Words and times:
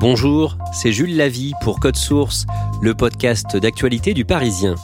Bonjour, 0.00 0.56
c'est 0.72 0.92
Jules 0.92 1.16
Lavie 1.16 1.54
pour 1.60 1.80
Code 1.80 1.96
Source, 1.96 2.46
le 2.80 2.94
podcast 2.94 3.56
d'actualité 3.56 4.14
du 4.14 4.24
Parisien. 4.24 4.76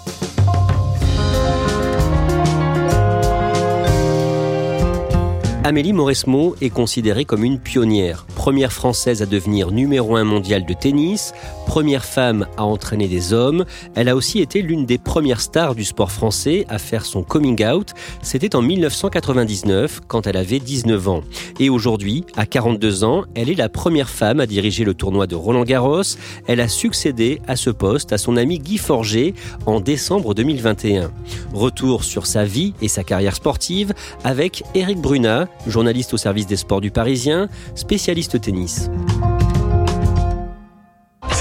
Amélie 5.62 5.92
Mauresmo 5.92 6.56
est 6.60 6.70
considérée 6.70 7.24
comme 7.24 7.44
une 7.44 7.60
pionnière, 7.60 8.26
première 8.44 8.74
française 8.74 9.22
à 9.22 9.26
devenir 9.26 9.70
numéro 9.70 10.16
un 10.16 10.24
mondial 10.24 10.66
de 10.66 10.74
tennis, 10.74 11.32
première 11.66 12.04
femme 12.04 12.46
à 12.58 12.64
entraîner 12.64 13.08
des 13.08 13.32
hommes. 13.32 13.64
Elle 13.94 14.10
a 14.10 14.14
aussi 14.14 14.40
été 14.40 14.60
l'une 14.60 14.84
des 14.84 14.98
premières 14.98 15.40
stars 15.40 15.74
du 15.74 15.82
sport 15.82 16.12
français 16.12 16.66
à 16.68 16.76
faire 16.76 17.06
son 17.06 17.22
coming 17.22 17.64
out. 17.64 17.94
C'était 18.20 18.54
en 18.54 18.60
1999 18.60 20.02
quand 20.08 20.26
elle 20.26 20.36
avait 20.36 20.58
19 20.58 21.08
ans. 21.08 21.22
Et 21.58 21.70
aujourd'hui, 21.70 22.26
à 22.36 22.44
42 22.44 23.02
ans, 23.02 23.24
elle 23.34 23.48
est 23.48 23.54
la 23.54 23.70
première 23.70 24.10
femme 24.10 24.40
à 24.40 24.46
diriger 24.46 24.84
le 24.84 24.92
tournoi 24.92 25.26
de 25.26 25.36
Roland 25.36 25.64
Garros. 25.64 26.02
Elle 26.46 26.60
a 26.60 26.68
succédé 26.68 27.40
à 27.48 27.56
ce 27.56 27.70
poste 27.70 28.12
à 28.12 28.18
son 28.18 28.36
ami 28.36 28.58
Guy 28.58 28.76
Forger 28.76 29.32
en 29.64 29.80
décembre 29.80 30.34
2021. 30.34 31.10
Retour 31.54 32.04
sur 32.04 32.26
sa 32.26 32.44
vie 32.44 32.74
et 32.82 32.88
sa 32.88 33.04
carrière 33.04 33.36
sportive 33.36 33.94
avec 34.22 34.64
Eric 34.74 35.00
Brunat, 35.00 35.48
journaliste 35.66 36.12
au 36.12 36.18
service 36.18 36.46
des 36.46 36.56
sports 36.56 36.82
du 36.82 36.90
Parisien, 36.90 37.48
spécialiste 37.74 38.33
tennis. 38.38 38.88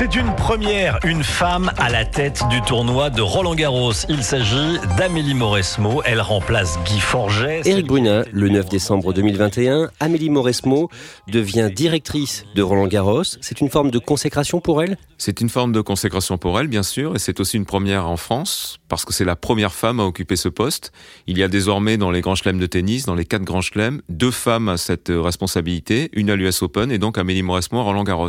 C'est 0.04 0.20
une 0.20 0.36
première, 0.36 1.00
une 1.06 1.24
femme 1.24 1.72
à 1.78 1.90
la 1.90 2.04
tête 2.04 2.44
du 2.50 2.62
tournoi 2.64 3.10
de 3.10 3.22
Roland 3.22 3.56
Garros. 3.56 3.94
Il 4.10 4.22
s'agit 4.22 4.78
d'Amélie 4.98 5.34
Mauresmo. 5.34 6.02
Elle 6.04 6.20
remplace 6.20 6.78
Guy 6.84 7.00
Forget. 7.00 7.62
Éric 7.64 7.88
Brunat, 7.88 8.26
le 8.34 8.50
9 8.50 8.68
décembre 8.68 9.14
2021, 9.14 9.90
Amélie 10.02 10.30
Mauresmo 10.30 10.90
devient 11.30 11.70
directrice 11.74 12.44
de 12.54 12.62
Roland 12.62 12.88
Garros. 12.88 13.24
C'est 13.40 13.62
une 13.62 13.70
forme 13.70 13.92
de 13.92 14.00
consécration 14.00 14.60
pour 14.60 14.84
elle? 14.84 14.98
C'est 15.18 15.40
une 15.40 15.48
forme 15.48 15.72
de 15.72 15.80
consécration 15.80 16.38
pour 16.38 16.60
elle, 16.60 16.68
bien 16.68 16.84
sûr, 16.84 17.16
et 17.16 17.20
c'est 17.20 17.40
aussi 17.40 17.56
une 17.56 17.66
première 17.66 18.10
en 18.10 18.18
France, 18.18 18.80
parce 18.90 19.06
que 19.06 19.14
c'est 19.14 19.24
la 19.24 19.38
première 19.38 19.74
femme 19.74 20.02
à 20.02 20.04
occuper 20.04 20.36
ce 20.36 20.50
poste. 20.50 20.92
Il 21.28 21.38
y 21.38 21.44
a 21.44 21.48
désormais 21.48 21.96
dans 21.96 22.12
les 22.12 22.20
grands 22.20 22.36
chelems 22.36 22.60
de 22.60 22.66
tennis, 22.66 23.06
dans 23.06 23.16
les 23.16 23.24
quatre 23.24 23.44
grands 23.44 23.62
chelems, 23.62 24.02
deux 24.10 24.32
femmes 24.32 24.68
à 24.68 24.76
cette 24.76 25.10
responsabilité, 25.10 26.10
une 26.12 26.30
à 26.30 26.36
l'US 26.36 26.62
Open 26.62 26.92
et 26.92 26.98
donc 26.98 27.18
Amélie 27.18 27.42
Mauresmo 27.42 27.80
à 27.80 27.84
Roland 27.84 28.04
Garros 28.04 28.28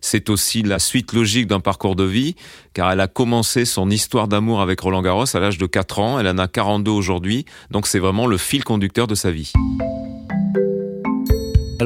c'est 0.00 0.30
aussi 0.30 0.62
la 0.62 0.78
suite 0.78 1.12
logique 1.12 1.46
d'un 1.46 1.60
parcours 1.60 1.96
de 1.96 2.04
vie, 2.04 2.34
car 2.74 2.90
elle 2.90 3.00
a 3.00 3.08
commencé 3.08 3.64
son 3.64 3.90
histoire 3.90 4.28
d'amour 4.28 4.60
avec 4.60 4.80
Roland 4.80 5.02
Garros 5.02 5.24
à 5.34 5.40
l'âge 5.40 5.58
de 5.58 5.66
4 5.66 5.98
ans, 5.98 6.18
elle 6.18 6.28
en 6.28 6.38
a 6.38 6.48
42 6.48 6.90
aujourd'hui, 6.90 7.44
donc 7.70 7.86
c'est 7.86 7.98
vraiment 7.98 8.26
le 8.26 8.38
fil 8.38 8.64
conducteur 8.64 9.06
de 9.06 9.14
sa 9.14 9.30
vie. 9.30 9.52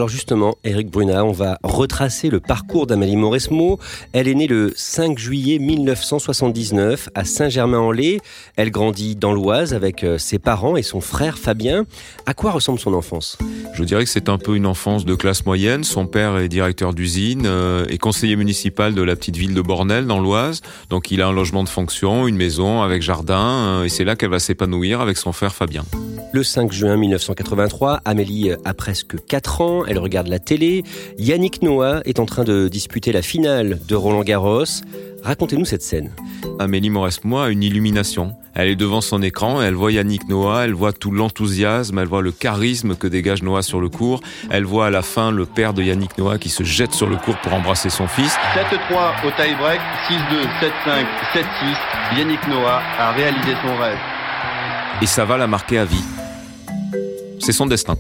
Alors 0.05 0.13
justement, 0.13 0.55
Eric 0.65 0.91
Brunat, 0.91 1.25
on 1.25 1.33
va 1.33 1.59
retracer 1.63 2.29
le 2.29 2.39
parcours 2.39 2.87
d'Amélie 2.87 3.17
Mauresmo. 3.17 3.79
Elle 4.13 4.29
est 4.29 4.35
née 4.35 4.47
le 4.47 4.75
5 4.77 5.19
juillet 5.19 5.59
1979 5.59 7.09
à 7.15 7.25
Saint-Germain-en-Laye. 7.25 8.21
Elle 8.57 8.71
grandit 8.71 9.17
dans 9.17 9.33
l'Oise 9.33 9.73
avec 9.73 10.05
euh, 10.05 10.19
ses 10.19 10.39
parents 10.39 10.77
et 10.77 10.83
son 10.83 11.01
frère 11.01 11.39
Fabien. 11.39 11.87
À 12.27 12.35
quoi 12.35 12.51
ressemble 12.51 12.79
son 12.79 12.93
enfance? 12.93 13.39
Je 13.73 13.83
dirais 13.83 14.05
que 14.05 14.11
c'est 14.11 14.29
un 14.29 14.37
peu 14.37 14.57
une 14.57 14.67
enfance 14.67 15.07
de 15.07 15.15
classe 15.15 15.47
moyenne. 15.47 15.85
Son 15.85 16.07
père 16.07 16.37
est 16.37 16.49
directeur 16.49 16.93
d'usine 16.93 17.45
euh, 17.47 17.87
et 17.89 17.97
conseiller 17.97 18.37
municipal 18.37 18.93
de 18.93 19.01
la 19.01 19.17
petite 19.17 19.39
ville 19.39 19.55
de 19.55 19.63
Bornel 19.63 20.05
dans 20.05 20.21
l'Oise. 20.21 20.61
Donc 20.91 21.13
il 21.13 21.23
a 21.23 21.29
un 21.29 21.33
logement 21.33 21.65
de 21.65 21.71
fonction, 21.71 22.29
une 22.29 22.37
maison 22.37 22.83
avec 22.83 23.01
jardin 23.01 23.39
euh, 23.39 23.85
et 23.85 23.89
c'est 23.89 24.05
là 24.05 24.17
qu'elle 24.17 24.29
va 24.29 24.39
s'épanouir 24.39 25.01
avec 25.01 25.17
son 25.17 25.33
frère 25.33 25.55
Fabien. 25.55 25.87
Le 26.35 26.43
5 26.43 26.73
juin 26.73 26.97
1983, 26.99 28.03
Amélie 28.05 28.51
a 28.65 28.75
presque 28.75 29.25
4 29.25 29.61
ans 29.63 29.85
elle 29.94 29.94
regarde 29.99 30.29
la 30.29 30.39
télé. 30.39 30.83
Yannick 31.19 31.63
Noah 31.63 32.01
est 32.05 32.19
en 32.19 32.27
train 32.27 32.45
de 32.45 32.69
disputer 32.69 33.13
la 33.13 33.23
finale 33.23 33.81
de 33.87 33.95
Roland 33.95 34.23
Garros. 34.23 34.65
Racontez-nous 35.23 35.65
cette 35.65 35.83
scène. 35.83 36.11
Amélie 36.59 36.91
Mauresmo 36.91 37.39
a 37.39 37.51
une 37.51 37.63
illumination. 37.63 38.35
Elle 38.55 38.69
est 38.69 38.77
devant 38.77 39.01
son 39.01 39.23
écran, 39.23 39.63
elle 39.63 39.75
voit 39.75 39.91
Yannick 39.91 40.29
Noah, 40.29 40.65
elle 40.65 40.75
voit 40.75 40.93
tout 40.93 41.11
l'enthousiasme, 41.11 41.99
elle 41.99 42.07
voit 42.07 42.23
le 42.23 42.31
charisme 42.31 42.95
que 42.95 43.09
dégage 43.09 43.43
Noah 43.43 43.63
sur 43.63 43.81
le 43.81 43.89
court, 43.89 44.21
elle 44.51 44.65
voit 44.65 44.87
à 44.87 44.91
la 44.91 45.03
fin 45.03 45.33
le 45.33 45.45
père 45.45 45.75
de 45.75 45.83
Yannick 45.83 46.17
Noah 46.19 46.39
qui 46.39 46.51
se 46.51 46.63
jette 46.63 46.93
sur 46.93 47.09
le 47.09 47.17
court 47.17 47.37
pour 47.39 47.53
embrasser 47.53 47.91
son 47.91 48.07
fils. 48.07 48.37
7-3 48.55 49.27
au 49.27 49.31
tie-break, 49.31 49.81
6-2, 50.09 50.45
7-5, 50.87 51.07
7-6, 51.35 52.19
Yannick 52.19 52.47
Noah 52.47 52.81
a 52.99 53.13
réalisé 53.13 53.55
son 53.67 53.77
rêve. 53.77 53.99
Et 55.03 55.07
ça 55.07 55.25
va 55.25 55.37
la 55.37 55.49
marquer 55.49 55.79
à 55.79 55.85
vie. 55.85 56.05
C'est 57.41 57.53
son 57.53 57.67
destin. 57.67 57.97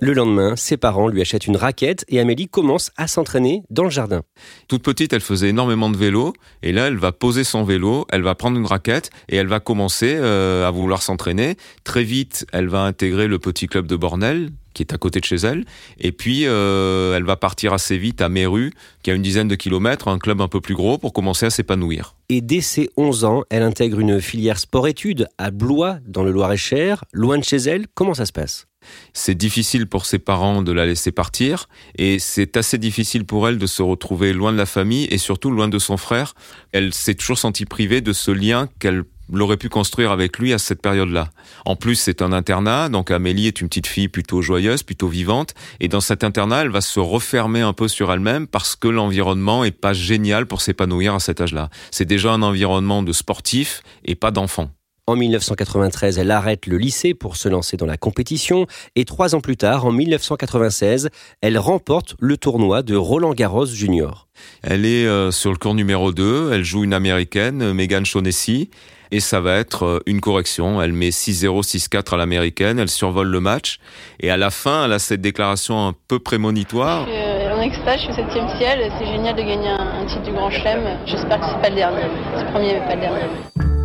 Le 0.00 0.12
lendemain, 0.12 0.54
ses 0.54 0.76
parents 0.76 1.08
lui 1.08 1.20
achètent 1.20 1.48
une 1.48 1.56
raquette 1.56 2.04
et 2.08 2.20
Amélie 2.20 2.46
commence 2.46 2.92
à 2.96 3.08
s'entraîner 3.08 3.64
dans 3.68 3.82
le 3.82 3.90
jardin. 3.90 4.22
Toute 4.68 4.84
petite, 4.84 5.12
elle 5.12 5.20
faisait 5.20 5.48
énormément 5.48 5.90
de 5.90 5.96
vélo 5.96 6.34
et 6.62 6.70
là, 6.70 6.86
elle 6.86 6.96
va 6.96 7.10
poser 7.10 7.42
son 7.42 7.64
vélo, 7.64 8.06
elle 8.10 8.22
va 8.22 8.36
prendre 8.36 8.56
une 8.56 8.66
raquette 8.66 9.10
et 9.28 9.34
elle 9.34 9.48
va 9.48 9.58
commencer 9.58 10.14
euh, 10.16 10.68
à 10.68 10.70
vouloir 10.70 11.02
s'entraîner. 11.02 11.56
Très 11.82 12.04
vite, 12.04 12.46
elle 12.52 12.68
va 12.68 12.82
intégrer 12.82 13.26
le 13.26 13.40
petit 13.40 13.66
club 13.66 13.88
de 13.88 13.96
Bornel 13.96 14.50
qui 14.72 14.82
est 14.82 14.94
à 14.94 14.98
côté 14.98 15.18
de 15.18 15.24
chez 15.24 15.36
elle. 15.36 15.64
Et 15.98 16.12
puis, 16.12 16.42
euh, 16.46 17.16
elle 17.16 17.24
va 17.24 17.34
partir 17.34 17.72
assez 17.72 17.98
vite 17.98 18.20
à 18.20 18.28
Méru, 18.28 18.72
qui 19.02 19.10
a 19.10 19.14
une 19.14 19.22
dizaine 19.22 19.48
de 19.48 19.56
kilomètres, 19.56 20.06
un 20.06 20.20
club 20.20 20.40
un 20.40 20.46
peu 20.46 20.60
plus 20.60 20.76
gros, 20.76 20.98
pour 20.98 21.12
commencer 21.12 21.46
à 21.46 21.50
s'épanouir. 21.50 22.14
Et 22.28 22.40
dès 22.40 22.60
ses 22.60 22.88
11 22.96 23.24
ans, 23.24 23.42
elle 23.50 23.64
intègre 23.64 23.98
une 23.98 24.20
filière 24.20 24.60
sport-études 24.60 25.26
à 25.36 25.50
Blois, 25.50 25.96
dans 26.06 26.22
le 26.22 26.30
Loir-et-Cher, 26.30 27.04
loin 27.12 27.38
de 27.38 27.44
chez 27.44 27.56
elle. 27.56 27.86
Comment 27.92 28.14
ça 28.14 28.24
se 28.24 28.32
passe? 28.32 28.67
C'est 29.12 29.34
difficile 29.34 29.86
pour 29.86 30.06
ses 30.06 30.18
parents 30.18 30.62
de 30.62 30.72
la 30.72 30.86
laisser 30.86 31.12
partir 31.12 31.68
et 31.96 32.18
c'est 32.18 32.56
assez 32.56 32.78
difficile 32.78 33.24
pour 33.24 33.48
elle 33.48 33.58
de 33.58 33.66
se 33.66 33.82
retrouver 33.82 34.32
loin 34.32 34.52
de 34.52 34.58
la 34.58 34.66
famille 34.66 35.06
et 35.10 35.18
surtout 35.18 35.50
loin 35.50 35.68
de 35.68 35.78
son 35.78 35.96
frère. 35.96 36.34
Elle 36.72 36.92
s'est 36.92 37.14
toujours 37.14 37.38
sentie 37.38 37.64
privée 37.64 38.00
de 38.00 38.12
ce 38.12 38.30
lien 38.30 38.68
qu'elle 38.78 39.04
l'aurait 39.32 39.56
pu 39.56 39.68
construire 39.68 40.10
avec 40.10 40.38
lui 40.38 40.52
à 40.52 40.58
cette 40.58 40.80
période-là. 40.80 41.30
En 41.64 41.76
plus, 41.76 41.96
c'est 41.96 42.22
un 42.22 42.32
internat, 42.32 42.88
donc 42.88 43.10
Amélie 43.10 43.46
est 43.46 43.60
une 43.60 43.68
petite 43.68 43.86
fille 43.86 44.08
plutôt 44.08 44.42
joyeuse, 44.42 44.82
plutôt 44.82 45.08
vivante, 45.08 45.54
et 45.80 45.88
dans 45.88 46.00
cet 46.00 46.24
internat, 46.24 46.62
elle 46.62 46.70
va 46.70 46.80
se 46.80 47.00
refermer 47.00 47.60
un 47.60 47.72
peu 47.72 47.88
sur 47.88 48.12
elle-même 48.12 48.46
parce 48.46 48.76
que 48.76 48.88
l'environnement 48.88 49.64
est 49.64 49.70
pas 49.70 49.92
génial 49.92 50.46
pour 50.46 50.60
s'épanouir 50.60 51.14
à 51.14 51.20
cet 51.20 51.40
âge-là. 51.40 51.70
C'est 51.90 52.06
déjà 52.06 52.32
un 52.32 52.42
environnement 52.42 53.02
de 53.02 53.12
sportif 53.12 53.82
et 54.04 54.14
pas 54.14 54.30
d'enfant. 54.30 54.70
En 55.08 55.16
1993, 55.16 56.18
elle 56.18 56.30
arrête 56.30 56.66
le 56.66 56.76
lycée 56.76 57.14
pour 57.14 57.36
se 57.36 57.48
lancer 57.48 57.78
dans 57.78 57.86
la 57.86 57.96
compétition 57.96 58.66
et 58.94 59.06
trois 59.06 59.34
ans 59.34 59.40
plus 59.40 59.56
tard, 59.56 59.86
en 59.86 59.90
1996, 59.90 61.08
elle 61.40 61.56
remporte 61.56 62.14
le 62.20 62.36
tournoi 62.36 62.82
de 62.82 62.94
Roland 62.94 63.32
Garros 63.32 63.64
Junior. 63.64 64.28
Elle 64.62 64.84
est 64.84 65.06
euh, 65.06 65.30
sur 65.30 65.50
le 65.50 65.56
cours 65.56 65.74
numéro 65.74 66.12
2, 66.12 66.52
elle 66.52 66.62
joue 66.62 66.84
une 66.84 66.92
américaine, 66.92 67.72
Megan 67.72 68.04
Shaughnessy, 68.04 68.68
et 69.10 69.20
ça 69.20 69.40
va 69.40 69.56
être 69.56 69.84
euh, 69.84 70.00
une 70.04 70.20
correction. 70.20 70.82
Elle 70.82 70.92
met 70.92 71.08
6-0, 71.08 71.62
6-4 71.62 72.12
à 72.12 72.16
l'américaine, 72.18 72.78
elle 72.78 72.90
survole 72.90 73.28
le 73.28 73.40
match 73.40 73.78
et 74.20 74.30
à 74.30 74.36
la 74.36 74.50
fin, 74.50 74.84
elle 74.84 74.92
a 74.92 74.98
cette 74.98 75.22
déclaration 75.22 75.88
un 75.88 75.94
peu 76.08 76.18
prémonitoire. 76.18 77.06
Je 77.06 77.12
suis 77.12 77.48
en 77.50 77.62
extase, 77.62 77.96
je 77.96 78.02
suis 78.02 78.12
au 78.12 78.14
septième 78.14 78.48
ciel, 78.58 78.92
c'est 78.98 79.06
génial 79.06 79.34
de 79.34 79.40
gagner 79.40 79.70
un, 79.70 80.04
titre 80.04 80.24
du 80.24 80.32
Grand 80.32 80.50
Chelem. 80.50 80.98
J'espère 81.06 81.40
que 81.40 81.46
c'est 81.46 81.62
pas 81.62 81.70
le 81.70 81.76
dernier. 81.76 82.02
C'est 82.36 82.44
le 82.44 82.50
premier 82.50 82.74
mais 82.74 82.86
pas 82.86 82.94
le 82.94 83.00
dernier. 83.00 83.77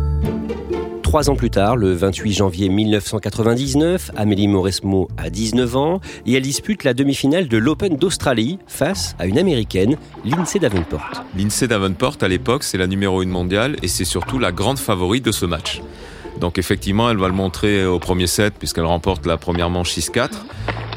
Trois 1.14 1.30
ans 1.30 1.36
plus 1.36 1.50
tard, 1.50 1.76
le 1.76 1.92
28 1.92 2.32
janvier 2.32 2.68
1999, 2.68 4.10
Amélie 4.16 4.48
Mauresmo 4.48 5.06
a 5.16 5.30
19 5.30 5.76
ans 5.76 6.00
et 6.26 6.32
elle 6.32 6.42
dispute 6.42 6.82
la 6.82 6.92
demi-finale 6.92 7.46
de 7.46 7.56
l'Open 7.56 7.96
d'Australie 7.96 8.58
face 8.66 9.14
à 9.20 9.26
une 9.26 9.38
américaine, 9.38 9.96
Lindsay 10.24 10.58
Davenport. 10.58 11.22
Lindsay 11.38 11.68
Davenport, 11.68 12.16
à 12.20 12.26
l'époque, 12.26 12.64
c'est 12.64 12.78
la 12.78 12.88
numéro 12.88 13.20
1 13.20 13.26
mondiale 13.26 13.76
et 13.84 13.86
c'est 13.86 14.04
surtout 14.04 14.40
la 14.40 14.50
grande 14.50 14.80
favorite 14.80 15.24
de 15.24 15.30
ce 15.30 15.46
match. 15.46 15.82
Donc 16.40 16.58
effectivement, 16.58 17.08
elle 17.08 17.18
va 17.18 17.28
le 17.28 17.32
montrer 17.32 17.86
au 17.86 18.00
premier 18.00 18.26
set 18.26 18.54
puisqu'elle 18.58 18.84
remporte 18.84 19.24
la 19.24 19.36
première 19.36 19.70
manche 19.70 19.96
6-4. 19.96 20.30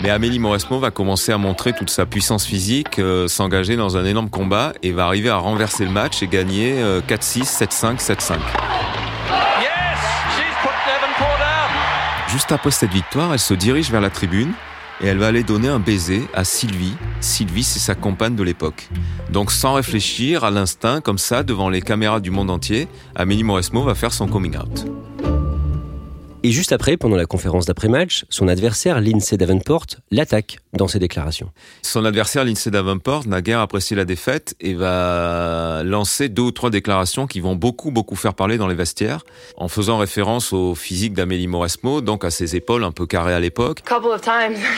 Mais 0.01 0.09
Amélie 0.09 0.39
Mauresmo 0.39 0.79
va 0.79 0.89
commencer 0.89 1.31
à 1.31 1.37
montrer 1.37 1.73
toute 1.73 1.91
sa 1.91 2.07
puissance 2.07 2.43
physique, 2.43 2.97
euh, 2.97 3.27
s'engager 3.27 3.75
dans 3.75 3.97
un 3.97 4.05
énorme 4.05 4.31
combat 4.31 4.73
et 4.81 4.93
va 4.93 5.05
arriver 5.05 5.29
à 5.29 5.37
renverser 5.37 5.85
le 5.85 5.91
match 5.91 6.23
et 6.23 6.27
gagner 6.27 6.73
4-6, 7.07 7.43
7-5, 7.43 7.99
7-5. 7.99 8.37
Juste 12.37 12.51
après 12.51 12.69
cette 12.69 12.91
victoire, 12.91 13.33
elle 13.33 13.39
se 13.39 13.55
dirige 13.55 13.89
vers 13.89 13.99
la 13.99 14.11
tribune 14.11 14.51
et 15.01 15.07
elle 15.07 15.17
va 15.17 15.25
aller 15.25 15.41
donner 15.41 15.69
un 15.69 15.79
baiser 15.79 16.21
à 16.35 16.43
Sylvie. 16.43 16.93
Sylvie, 17.19 17.63
c'est 17.63 17.79
sa 17.79 17.95
compagne 17.95 18.35
de 18.35 18.43
l'époque. 18.43 18.89
Donc 19.31 19.51
sans 19.51 19.73
réfléchir, 19.73 20.43
à 20.43 20.51
l'instinct, 20.51 21.01
comme 21.01 21.17
ça, 21.17 21.41
devant 21.41 21.67
les 21.67 21.81
caméras 21.81 22.19
du 22.19 22.29
monde 22.29 22.51
entier, 22.51 22.87
Amélie 23.15 23.43
Mauresmo 23.43 23.81
va 23.81 23.95
faire 23.95 24.13
son 24.13 24.27
coming 24.27 24.55
out. 24.55 24.85
Et 26.47 26.51
juste 26.51 26.71
après, 26.71 26.95
pendant 26.95 27.17
la 27.17 27.25
conférence 27.25 27.65
d'après-match, 27.65 28.23
son 28.29 28.47
adversaire, 28.47 29.01
Lindsay 29.01 29.35
Davenport, 29.35 29.85
l'attaque 30.11 30.59
dans 30.71 30.87
ses 30.87 30.97
déclarations. 30.97 31.51
Son 31.81 32.05
adversaire, 32.05 32.45
Lindsay 32.45 32.71
Davenport, 32.71 33.27
n'a 33.27 33.41
guère 33.41 33.59
apprécié 33.59 33.97
la 33.97 34.05
défaite 34.05 34.55
et 34.61 34.73
va 34.73 35.81
lancer 35.83 36.29
deux 36.29 36.43
ou 36.43 36.51
trois 36.51 36.69
déclarations 36.69 37.27
qui 37.27 37.41
vont 37.41 37.55
beaucoup, 37.55 37.91
beaucoup 37.91 38.15
faire 38.15 38.33
parler 38.33 38.57
dans 38.57 38.69
les 38.69 38.75
vestiaires, 38.75 39.25
en 39.57 39.67
faisant 39.67 39.97
référence 39.97 40.53
au 40.53 40.73
physique 40.73 41.13
d'Amélie 41.13 41.47
Mauresmo, 41.47 41.99
donc 41.99 42.23
à 42.23 42.29
ses 42.29 42.55
épaules 42.55 42.85
un 42.85 42.93
peu 42.93 43.05
carrées 43.05 43.33
à 43.33 43.41
l'époque. 43.41 43.81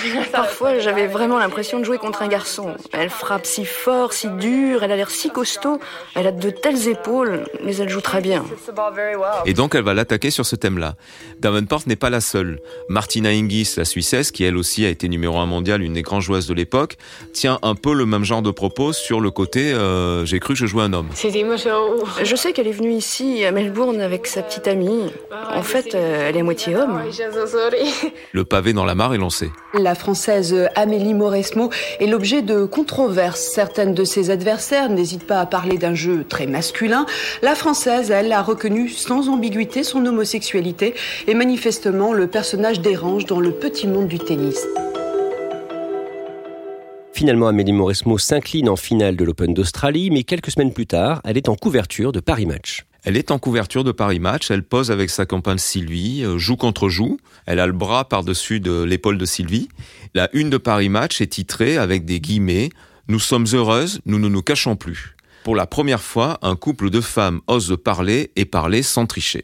Parfois, 0.31 0.79
j'avais 0.79 1.05
vraiment 1.05 1.37
l'impression 1.37 1.77
de 1.77 1.83
jouer 1.83 1.99
contre 1.99 2.23
un 2.23 2.29
garçon. 2.29 2.73
Elle 2.93 3.11
frappe 3.11 3.45
si 3.45 3.63
fort, 3.63 4.13
si 4.13 4.27
dur, 4.39 4.81
elle 4.81 4.91
a 4.91 4.95
l'air 4.95 5.11
si 5.11 5.29
costaud, 5.29 5.79
elle 6.15 6.25
a 6.25 6.31
de 6.31 6.49
telles 6.49 6.87
épaules, 6.87 7.43
mais 7.63 7.75
elle 7.75 7.89
joue 7.89 8.01
très 8.01 8.21
bien. 8.21 8.43
Et 9.45 9.53
donc, 9.53 9.75
elle 9.75 9.83
va 9.83 9.93
l'attaquer 9.93 10.31
sur 10.31 10.47
ce 10.47 10.55
thème-là. 10.55 10.95
Davenport 11.39 11.58
n'est 11.87 11.95
pas 11.95 12.09
la 12.09 12.21
seule. 12.21 12.59
Martina 12.87 13.29
Hingis, 13.29 13.73
la 13.77 13.85
Suissesse, 13.85 14.31
qui 14.31 14.43
elle 14.43 14.57
aussi 14.57 14.85
a 14.85 14.89
été 14.89 15.07
numéro 15.09 15.37
un 15.37 15.45
mondial, 15.45 15.81
une 15.81 15.93
des 15.93 16.01
grandes 16.01 16.21
joueuses 16.21 16.47
de 16.47 16.53
l'époque, 16.53 16.97
tient 17.33 17.59
un 17.61 17.75
peu 17.75 17.93
le 17.93 18.05
même 18.05 18.23
genre 18.23 18.41
de 18.41 18.51
propos 18.51 18.93
sur 18.93 19.21
le 19.21 19.31
côté 19.31 19.73
euh, 19.73 20.25
j'ai 20.25 20.39
cru 20.39 20.53
que 20.53 20.59
je 20.59 20.65
jouais 20.65 20.83
un 20.83 20.93
homme. 20.93 21.09
Je 21.15 22.35
sais 22.35 22.53
qu'elle 22.53 22.67
est 22.67 22.71
venue 22.71 22.91
ici 22.91 23.43
à 23.45 23.51
Melbourne 23.51 24.01
avec 24.01 24.27
sa 24.27 24.41
petite 24.41 24.67
amie. 24.67 25.11
En 25.53 25.63
fait, 25.63 25.95
euh, 25.95 26.29
elle 26.29 26.37
est 26.37 26.43
moitié 26.43 26.75
homme. 26.75 27.01
Le 28.31 28.43
pavé 28.43 28.73
dans 28.73 28.85
la 28.85 28.95
mare 28.95 29.13
est 29.13 29.17
lancé. 29.17 29.51
La 29.73 29.95
française 29.95 30.69
Amélie 30.75 31.13
Mauresmo 31.13 31.69
est 31.99 32.07
l'objet 32.07 32.41
de 32.41 32.65
controverses. 32.65 33.41
Certaines 33.41 33.93
de 33.93 34.03
ses 34.03 34.29
adversaires 34.29 34.89
n'hésitent 34.89 35.27
pas 35.27 35.39
à 35.39 35.45
parler 35.45 35.77
d'un 35.77 35.95
jeu 35.95 36.23
très 36.27 36.47
masculin. 36.47 37.05
La 37.41 37.55
française, 37.55 38.11
elle, 38.11 38.31
a 38.31 38.41
reconnu 38.41 38.89
sans 38.89 39.29
ambiguïté 39.29 39.83
son 39.83 40.05
homosexualité 40.05 40.95
et 41.27 41.33
manifestement 41.49 42.13
le 42.13 42.27
personnage 42.27 42.79
dérange 42.79 43.25
dans 43.25 43.39
le 43.39 43.51
petit 43.51 43.87
monde 43.87 44.07
du 44.07 44.19
tennis. 44.19 44.67
Finalement, 47.11 47.47
Amélie 47.47 47.73
Mauresmo 47.73 48.19
s'incline 48.19 48.69
en 48.69 48.75
finale 48.75 49.15
de 49.15 49.23
l'Open 49.25 49.55
d'Australie, 49.55 50.11
mais 50.11 50.23
quelques 50.23 50.51
semaines 50.51 50.71
plus 50.71 50.85
tard, 50.85 51.21
elle 51.25 51.37
est 51.37 51.49
en 51.49 51.55
couverture 51.55 52.11
de 52.11 52.19
Paris 52.19 52.45
Match. 52.45 52.85
Elle 53.03 53.17
est 53.17 53.31
en 53.31 53.39
couverture 53.39 53.83
de 53.83 53.91
Paris 53.91 54.19
Match, 54.19 54.51
elle 54.51 54.61
pose 54.61 54.91
avec 54.91 55.09
sa 55.09 55.25
compagne 55.25 55.57
Sylvie, 55.57 56.23
euh, 56.23 56.37
joue 56.37 56.55
contre 56.55 56.87
joue, 56.87 57.17
elle 57.47 57.59
a 57.59 57.65
le 57.65 57.73
bras 57.73 58.07
par-dessus 58.07 58.59
de 58.59 58.83
l'épaule 58.83 59.17
de 59.17 59.25
Sylvie. 59.25 59.69
La 60.13 60.29
une 60.33 60.51
de 60.51 60.57
Paris 60.57 60.89
Match 60.89 61.19
est 61.19 61.33
titrée 61.33 61.77
avec 61.77 62.05
des 62.05 62.19
guillemets 62.19 62.69
Nous 63.07 63.19
sommes 63.19 63.47
heureuses, 63.53 64.01
nous 64.05 64.19
ne 64.19 64.29
nous 64.29 64.43
cachons 64.43 64.75
plus. 64.75 65.15
Pour 65.43 65.55
la 65.55 65.65
première 65.65 66.03
fois, 66.03 66.37
un 66.43 66.55
couple 66.55 66.91
de 66.91 67.01
femmes 67.01 67.41
ose 67.47 67.75
parler 67.83 68.29
et 68.35 68.45
parler 68.45 68.83
sans 68.83 69.07
tricher. 69.07 69.43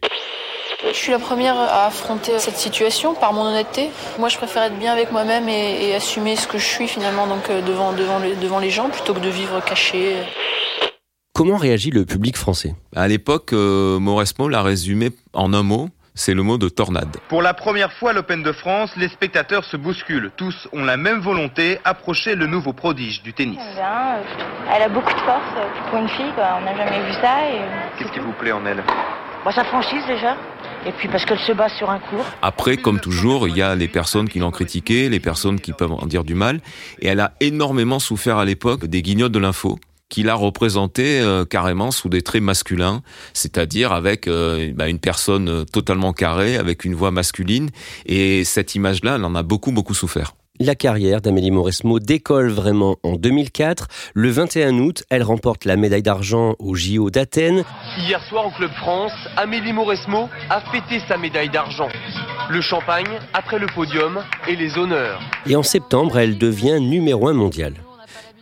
Je 0.96 1.02
suis 1.02 1.12
la 1.12 1.20
première 1.20 1.58
à 1.58 1.88
affronter 1.88 2.40
cette 2.40 2.56
situation 2.56 3.16
par 3.16 3.34
mon 3.34 3.42
honnêteté. 3.42 3.90
Moi, 4.18 4.30
je 4.30 4.38
préfère 4.38 4.64
être 4.64 4.80
bien 4.80 4.94
avec 4.94 5.12
moi-même 5.12 5.50
et, 5.50 5.90
et 5.90 5.94
assumer 5.94 6.38
ce 6.38 6.48
que 6.48 6.58
je 6.58 6.64
suis 6.64 6.88
finalement 6.88 7.28
donc 7.28 7.50
euh, 7.50 7.62
devant, 7.62 7.92
devant, 7.92 8.18
les, 8.20 8.34
devant 8.36 8.60
les 8.60 8.70
gens 8.70 8.88
plutôt 8.90 9.14
que 9.14 9.20
de 9.20 9.28
vivre 9.28 9.62
caché. 9.62 10.16
Comment 11.34 11.58
réagit 11.58 11.92
le 11.92 12.06
public 12.06 12.38
français? 12.38 12.76
À 12.96 13.10
l'époque, 13.10 13.52
euh, 13.52 14.00
Mauresmo 14.00 14.48
l'a 14.48 14.62
résumé 14.62 15.10
en 15.34 15.54
un 15.54 15.64
mot. 15.64 15.90
C'est 16.14 16.34
le 16.34 16.44
mot 16.44 16.58
de 16.58 16.70
tornade. 16.70 17.18
Pour 17.28 17.42
la 17.42 17.54
première 17.54 17.92
fois 17.92 18.12
à 18.12 18.14
l'Open 18.14 18.42
de 18.42 18.54
France, 18.54 18.90
les 18.96 19.10
spectateurs 19.10 19.66
se 19.66 19.76
bousculent. 19.76 20.32
Tous 20.38 20.70
ont 20.72 20.86
la 20.86 20.96
même 20.96 21.20
volonté, 21.20 21.78
approcher 21.84 22.36
le 22.36 22.48
nouveau 22.48 22.72
prodige 22.72 23.22
du 23.22 23.34
tennis. 23.34 23.60
Bien, 23.76 24.20
elle 24.74 24.84
a 24.84 24.88
beaucoup 24.88 25.12
de 25.14 25.20
force 25.20 25.44
pour 25.90 26.00
une 26.00 26.08
fille, 26.08 26.32
quoi. 26.36 26.58
on 26.58 26.64
n'a 26.64 26.74
jamais 26.78 27.06
vu 27.06 27.12
ça. 27.20 27.50
Et... 27.50 27.60
Qu'est-ce 28.00 28.14
qui 28.14 28.20
vous 28.20 28.32
plaît 28.32 28.54
en 28.54 28.66
elle? 28.66 28.82
Bah, 29.44 29.52
Sa 29.52 29.66
franchise 29.66 30.06
déjà, 30.08 30.38
et 30.86 30.92
puis 30.92 31.08
parce 31.08 31.26
qu'elle 31.26 31.40
se 31.40 31.52
bat 31.52 31.70
sur 31.70 31.90
un 31.90 32.00
cours. 32.00 32.26
Après, 32.42 32.78
comme 32.78 33.00
toujours, 33.00 33.48
il 33.48 33.58
y 33.58 33.62
a 33.62 33.76
les 33.76 33.88
personnes 33.88 34.30
qui 34.30 34.40
l'ont 34.40 34.52
critiqué, 34.52 35.10
les 35.10 35.20
personnes 35.20 35.60
qui 35.60 35.74
peuvent 35.74 35.92
en 35.92 36.06
dire 36.06 36.24
du 36.24 36.36
mal. 36.36 36.62
Et 37.00 37.08
elle 37.08 37.20
a 37.20 37.34
énormément 37.40 38.00
souffert 38.00 38.38
à 38.38 38.46
l'époque 38.46 38.86
des 38.86 39.02
guignols 39.02 39.32
de 39.32 39.40
l'info 39.40 39.80
qu'il 40.08 40.30
a 40.30 40.36
représenté 40.36 41.20
euh, 41.20 41.46
carrément 41.46 41.90
sous 41.90 42.10
des 42.10 42.22
traits 42.22 42.44
masculins, 42.44 43.02
c'est-à-dire 43.34 43.92
avec 43.92 44.28
euh, 44.28 44.72
bah, 44.76 44.88
une 44.88 45.00
personne 45.00 45.66
totalement 45.66 46.14
carrée, 46.14 46.58
avec 46.58 46.86
une 46.86 46.94
voix 46.94 47.10
masculine. 47.10 47.72
Et 48.06 48.44
cette 48.44 48.76
image-là, 48.76 49.16
elle 49.16 49.26
en 49.26 49.34
a 49.34 49.42
beaucoup, 49.42 49.72
beaucoup 49.72 49.96
souffert. 49.96 50.34
La 50.60 50.74
carrière 50.74 51.20
d'Amélie 51.20 51.52
Mauresmo 51.52 52.00
décolle 52.00 52.50
vraiment 52.50 52.96
en 53.04 53.16
2004. 53.16 53.88
Le 54.14 54.30
21 54.30 54.80
août, 54.80 55.04
elle 55.10 55.22
remporte 55.22 55.66
la 55.66 55.76
médaille 55.76 56.02
d'argent 56.02 56.56
au 56.60 56.76
JO 56.76 57.10
d'Athènes. 57.10 57.66
Hier 57.98 58.24
soir 58.30 58.48
au 58.48 58.52
Club 58.52 58.72
France, 58.72 59.12
Amélie 59.36 59.74
Mauresmo 59.74 60.30
a 60.50 60.62
fêté 60.72 61.02
sa 61.10 61.18
médaille 61.18 61.50
d'argent. 61.50 61.90
Le 62.50 62.62
champagne 62.62 63.20
après 63.34 63.60
le 63.60 63.68
podium 63.68 64.24
et 64.48 64.56
les 64.56 64.78
honneurs. 64.78 65.20
Et 65.46 65.58
en 65.58 65.64
septembre, 65.64 66.18
elle 66.18 66.38
devient 66.38 66.80
numéro 66.80 67.28
un 67.28 67.34
mondial. 67.34 67.74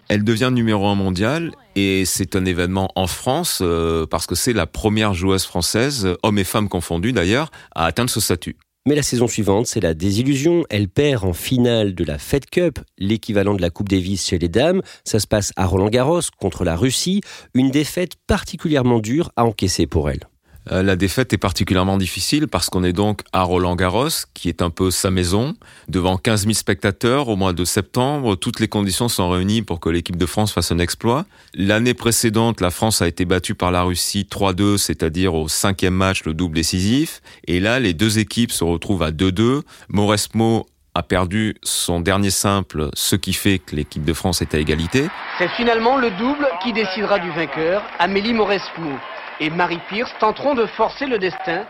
Elle 0.08 0.24
devient 0.24 0.52
numéro 0.52 0.86
un 0.86 0.96
mondial 0.96 1.52
et 1.76 2.06
c'est 2.06 2.36
un 2.36 2.46
événement 2.46 2.90
en 2.96 3.08
France 3.08 3.62
euh, 3.64 4.06
parce 4.06 4.28
que 4.28 4.36
c'est 4.36 4.54
la 4.54 4.68
première 4.68 5.16
joueuse 5.16 5.46
française, 5.46 6.08
hommes 6.22 6.38
et 6.38 6.44
femmes 6.44 6.70
confondus 6.70 7.12
d'ailleurs, 7.12 7.50
à 7.74 7.86
atteindre 7.86 8.12
ce 8.12 8.20
statut. 8.20 8.56
Mais 8.86 8.96
la 8.96 9.02
saison 9.02 9.30
suivante, 9.30 9.66
c'est 9.66 9.80
la 9.80 9.94
désillusion. 9.94 10.66
Elle 10.70 10.90
perd 10.90 11.24
en 11.24 11.32
finale 11.32 11.96
de 11.96 12.04
la 12.04 12.18
Fed 12.18 12.50
Cup, 12.50 12.80
l'équivalent 12.98 13.54
de 13.54 13.62
la 13.62 13.70
Coupe 13.70 13.88
Davis 13.88 14.28
chez 14.28 14.38
les 14.38 14.50
dames. 14.50 14.82
Ça 15.06 15.22
se 15.22 15.28
passe 15.28 15.54
à 15.56 15.66
Roland-Garros 15.66 16.20
contre 16.38 16.66
la 16.66 16.76
Russie. 16.76 17.22
Une 17.54 17.72
défaite 17.72 18.16
particulièrement 18.28 19.00
dure 19.00 19.32
à 19.38 19.46
encaisser 19.46 19.88
pour 19.88 20.10
elle. 20.10 20.28
Euh, 20.72 20.82
la 20.84 20.96
défaite 20.96 21.34
est 21.34 21.38
particulièrement 21.38 21.98
difficile 21.98 22.48
parce 22.48 22.70
qu'on 22.70 22.84
est 22.84 22.94
donc 22.94 23.22
à 23.34 23.44
Roland-Garros, 23.44 24.10
qui 24.34 24.50
est 24.50 24.62
un 24.62 24.70
peu 24.70 24.92
sa 24.92 25.12
maison, 25.12 25.56
devant 25.90 26.18
15 26.18 26.44
000 26.44 26.54
spectateurs 26.54 27.28
au 27.28 27.36
mois 27.36 27.54
de 27.54 27.66
septembre. 27.66 28.36
Toutes 28.36 28.60
les 28.60 28.68
conditions 28.68 29.10
sont 29.10 29.30
réunies 29.30 29.62
pour 29.62 29.80
que 29.80 29.90
l'équipe 29.90 30.16
de 30.16 30.26
France 30.26 30.54
fasse 30.54 30.72
un 30.72 30.80
exploit. 30.80 31.26
L'année 31.54 31.94
précédente, 31.94 32.62
la 32.62 32.72
France 32.72 33.02
a 33.02 33.08
été 33.08 33.26
battue 33.26 33.56
par 33.56 33.72
la 33.72 33.84
Russie 33.84 34.28
3-2, 34.30 34.78
c'est-à-dire 34.78 35.36
au 35.36 35.48
cinquième 35.48 35.96
match, 35.96 36.24
le 36.24 36.34
double 36.34 36.56
décisif. 36.56 37.22
Et 37.48 37.60
là, 37.60 37.80
les 37.80 37.94
deux 37.94 38.20
équipes 38.20 38.52
se 38.52 38.64
retrouvent 38.64 39.04
à 39.04 39.12
2-2. 39.12 39.62
Mauresmo 39.90 40.66
a 40.96 41.04
perdu 41.04 41.56
son 41.64 42.00
dernier 42.00 42.30
simple, 42.30 42.90
ce 42.94 43.16
qui 43.16 43.34
fait 43.34 43.58
que 43.58 43.76
l'équipe 43.76 44.06
de 44.06 44.14
France 44.14 44.42
est 44.42 44.54
à 44.54 44.60
égalité. 44.60 45.08
C'est 45.40 45.50
finalement 45.58 45.98
le 45.98 46.12
double 46.12 46.48
qui 46.62 46.72
décidera 46.72 47.18
du 47.18 47.32
vainqueur, 47.32 47.82
Amélie 48.00 48.34
Mauresmo 48.34 48.92
et 49.40 49.50
Marie 49.50 49.80
Pierce 49.90 50.12
tenteront 50.20 50.54
de 50.54 50.66
forcer 50.66 51.06
le 51.06 51.20
destin. 51.20 51.64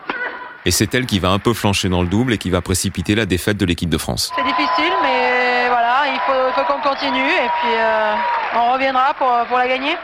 Et 0.66 0.72
c'est 0.72 0.94
elle 0.96 1.06
qui 1.06 1.20
va 1.20 1.30
un 1.30 1.40
peu 1.40 1.54
flancher 1.54 1.90
dans 1.90 2.02
le 2.02 2.08
double 2.08 2.34
et 2.34 2.38
qui 2.38 2.50
va 2.50 2.62
précipiter 2.62 3.16
la 3.16 3.26
défaite 3.26 3.58
de 3.58 3.66
l'équipe 3.66 3.90
de 3.90 3.98
France. 3.98 4.32
C'est 4.36 4.44
difficile, 4.44 4.94
mais 5.02 5.68
voilà, 5.68 6.04
il 6.08 6.20
faut, 6.26 6.54
faut 6.56 6.74
qu'on 6.74 6.82
continue 6.82 7.20
et 7.20 7.50
puis 7.62 7.74
euh, 7.76 8.16
on 8.56 8.74
reviendra 8.74 9.14
pour, 9.16 9.30
pour 9.48 9.58
la 9.58 9.68
gagner. 9.68 9.96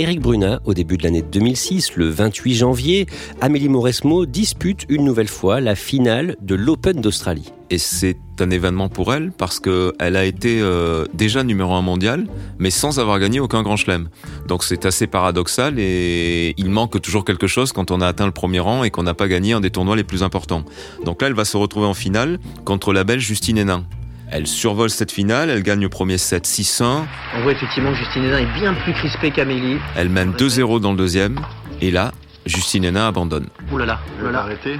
Éric 0.00 0.20
Brunat, 0.20 0.60
au 0.64 0.72
début 0.72 0.96
de 0.96 1.02
l'année 1.02 1.20
2006, 1.20 1.96
le 1.96 2.08
28 2.08 2.54
janvier, 2.54 3.06
Amélie 3.42 3.68
Mauresmo 3.68 4.24
dispute 4.24 4.86
une 4.88 5.04
nouvelle 5.04 5.28
fois 5.28 5.60
la 5.60 5.74
finale 5.74 6.36
de 6.40 6.54
l'Open 6.54 7.02
d'Australie. 7.02 7.52
Et 7.68 7.76
c'est 7.76 8.16
un 8.38 8.48
événement 8.48 8.88
pour 8.88 9.12
elle 9.12 9.30
parce 9.30 9.60
que 9.60 9.92
elle 9.98 10.16
a 10.16 10.24
été 10.24 10.58
euh, 10.62 11.04
déjà 11.12 11.44
numéro 11.44 11.74
un 11.74 11.82
mondial, 11.82 12.26
mais 12.58 12.70
sans 12.70 12.98
avoir 12.98 13.18
gagné 13.18 13.40
aucun 13.40 13.62
grand 13.62 13.76
chelem. 13.76 14.08
Donc 14.48 14.64
c'est 14.64 14.86
assez 14.86 15.06
paradoxal 15.06 15.78
et 15.78 16.54
il 16.56 16.70
manque 16.70 16.98
toujours 17.02 17.26
quelque 17.26 17.46
chose 17.46 17.72
quand 17.72 17.90
on 17.90 18.00
a 18.00 18.06
atteint 18.06 18.24
le 18.24 18.32
premier 18.32 18.60
rang 18.60 18.84
et 18.84 18.90
qu'on 18.90 19.02
n'a 19.02 19.12
pas 19.12 19.28
gagné 19.28 19.52
un 19.52 19.60
des 19.60 19.70
tournois 19.70 19.96
les 19.96 20.04
plus 20.04 20.22
importants. 20.22 20.64
Donc 21.04 21.20
là, 21.20 21.28
elle 21.28 21.34
va 21.34 21.44
se 21.44 21.58
retrouver 21.58 21.86
en 21.86 21.94
finale 21.94 22.38
contre 22.64 22.94
la 22.94 23.04
Belge 23.04 23.26
Justine 23.26 23.58
Hénin. 23.58 23.84
Elle 24.32 24.46
survole 24.46 24.90
cette 24.90 25.10
finale, 25.10 25.50
elle 25.50 25.62
gagne 25.62 25.80
le 25.80 25.88
premier 25.88 26.16
set 26.16 26.46
6-1. 26.46 27.04
On 27.36 27.42
voit 27.42 27.52
effectivement 27.52 27.90
que 27.90 27.96
Justine 27.96 28.24
Hénin 28.24 28.38
est 28.38 28.58
bien 28.60 28.74
plus 28.74 28.92
crispée 28.92 29.32
qu'Amélie. 29.32 29.78
Elle 29.96 30.08
mène 30.08 30.32
2-0 30.32 30.80
dans 30.80 30.92
le 30.92 30.96
deuxième. 30.96 31.40
Et 31.80 31.90
là, 31.90 32.12
Justine 32.46 32.84
Hénin 32.84 33.08
abandonne. 33.08 33.48
Ouh 33.72 33.78
là 33.78 33.86
là, 33.86 34.00
elle 34.20 34.34
a 34.34 34.40
arrêté. 34.40 34.78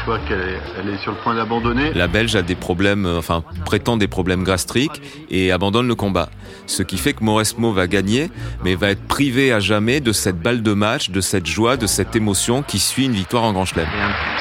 Je 0.00 0.04
vois 0.06 0.20
qu'elle 0.20 0.40
est, 0.40 0.60
elle 0.78 0.94
est 0.94 0.98
sur 0.98 1.10
le 1.10 1.18
point 1.18 1.34
d'abandonner. 1.34 1.92
La 1.92 2.06
Belge 2.06 2.36
a 2.36 2.42
des 2.42 2.54
problèmes, 2.54 3.04
euh, 3.04 3.18
enfin 3.18 3.42
prétend 3.64 3.96
des 3.96 4.06
problèmes 4.06 4.44
gastriques 4.44 5.02
et 5.28 5.50
abandonne 5.50 5.88
le 5.88 5.94
combat. 5.96 6.30
Ce 6.66 6.84
qui 6.84 6.96
fait 6.96 7.14
que 7.14 7.24
Mauresmo 7.24 7.72
va 7.72 7.88
gagner, 7.88 8.30
mais 8.62 8.76
va 8.76 8.90
être 8.90 9.06
privé 9.06 9.52
à 9.52 9.58
jamais 9.58 10.00
de 10.00 10.12
cette 10.12 10.40
balle 10.40 10.62
de 10.62 10.72
match, 10.72 11.10
de 11.10 11.20
cette 11.20 11.46
joie, 11.46 11.76
de 11.76 11.86
cette 11.88 12.14
émotion 12.14 12.62
qui 12.62 12.78
suit 12.78 13.06
une 13.06 13.12
victoire 13.12 13.42
en 13.42 13.52
Grand 13.52 13.64
Chelem. 13.64 13.88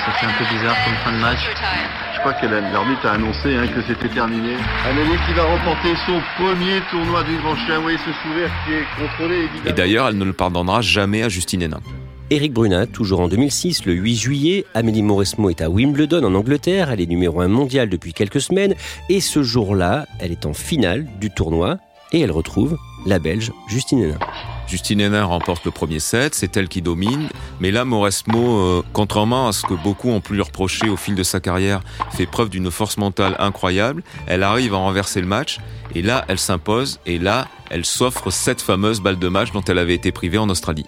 Ça 0.05 0.11
fait 0.11 0.27
un 0.27 0.33
peu 0.37 0.55
bizarre 0.55 0.75
comme 0.85 0.95
fin 1.03 1.17
de 1.17 1.21
match. 1.21 1.39
Je 2.23 2.29
crois 2.29 2.39
que 2.39 2.45
l'arbitre 2.47 3.05
a 3.05 3.11
annoncé 3.15 3.53
hein, 3.53 3.67
que 3.67 3.81
c'était 3.85 4.07
terminé. 4.07 4.53
Amélie 4.89 5.17
qui 5.27 5.33
va 5.33 5.43
remporter 5.43 5.93
son 6.05 6.21
premier 6.37 6.79
tournoi 6.89 7.21
du 7.25 7.35
Grand 7.35 7.53
Chelem. 7.57 7.75
Vous 7.75 7.81
voyez 7.81 7.97
ce 7.97 8.13
sourire 8.23 8.49
qui 8.65 8.71
est 8.71 8.85
contrôlé. 8.97 9.39
Évidemment. 9.39 9.65
Et 9.65 9.73
d'ailleurs, 9.73 10.07
elle 10.07 10.17
ne 10.17 10.23
le 10.23 10.31
pardonnera 10.31 10.79
jamais 10.79 11.21
à 11.21 11.27
Justine 11.27 11.63
Hénin. 11.63 11.81
Éric 12.29 12.53
Brunat, 12.53 12.87
toujours 12.87 13.19
en 13.19 13.27
2006, 13.27 13.85
le 13.85 13.91
8 13.91 14.15
juillet, 14.15 14.65
Amélie 14.73 15.01
Mauresmo 15.01 15.49
est 15.49 15.59
à 15.59 15.69
Wimbledon 15.69 16.23
en 16.23 16.33
Angleterre, 16.33 16.91
elle 16.91 17.01
est 17.01 17.07
numéro 17.07 17.41
1 17.41 17.49
mondial 17.49 17.89
depuis 17.89 18.13
quelques 18.13 18.39
semaines, 18.39 18.73
et 19.09 19.19
ce 19.19 19.43
jour-là, 19.43 20.05
elle 20.19 20.31
est 20.31 20.45
en 20.45 20.53
finale 20.53 21.05
du 21.19 21.29
tournoi, 21.29 21.77
et 22.13 22.21
elle 22.21 22.31
retrouve 22.31 22.77
la 23.05 23.19
Belge 23.19 23.51
Justine 23.67 23.99
Hénin. 23.99 24.19
Justine 24.73 25.01
Hénin 25.01 25.25
remporte 25.25 25.65
le 25.65 25.69
premier 25.69 25.99
set, 25.99 26.33
c'est 26.33 26.57
elle 26.57 26.67
qui 26.67 26.81
domine, 26.81 27.29
mais 27.59 27.69
là 27.69 27.85
Mauresmo, 27.85 28.57
euh, 28.57 28.83
contrairement 28.91 29.49
à 29.49 29.51
ce 29.51 29.67
que 29.67 29.75
beaucoup 29.75 30.09
ont 30.09 30.19
pu 30.19 30.33
lui 30.33 30.41
reprocher 30.41 30.89
au 30.89 30.97
fil 30.97 31.13
de 31.13 31.21
sa 31.21 31.39
carrière, 31.39 31.81
fait 32.09 32.25
preuve 32.25 32.49
d'une 32.49 32.71
force 32.71 32.97
mentale 32.97 33.35
incroyable, 33.37 34.01
elle 34.25 34.41
arrive 34.41 34.73
à 34.73 34.77
renverser 34.77 35.21
le 35.21 35.27
match, 35.27 35.59
et 35.93 36.01
là 36.01 36.25
elle 36.27 36.39
s'impose, 36.39 36.99
et 37.05 37.19
là 37.19 37.47
elle 37.69 37.85
s'offre 37.85 38.31
cette 38.31 38.63
fameuse 38.63 38.99
balle 38.99 39.19
de 39.19 39.27
match 39.27 39.51
dont 39.51 39.61
elle 39.61 39.77
avait 39.77 39.93
été 39.93 40.11
privée 40.11 40.39
en 40.39 40.49
Australie. 40.49 40.87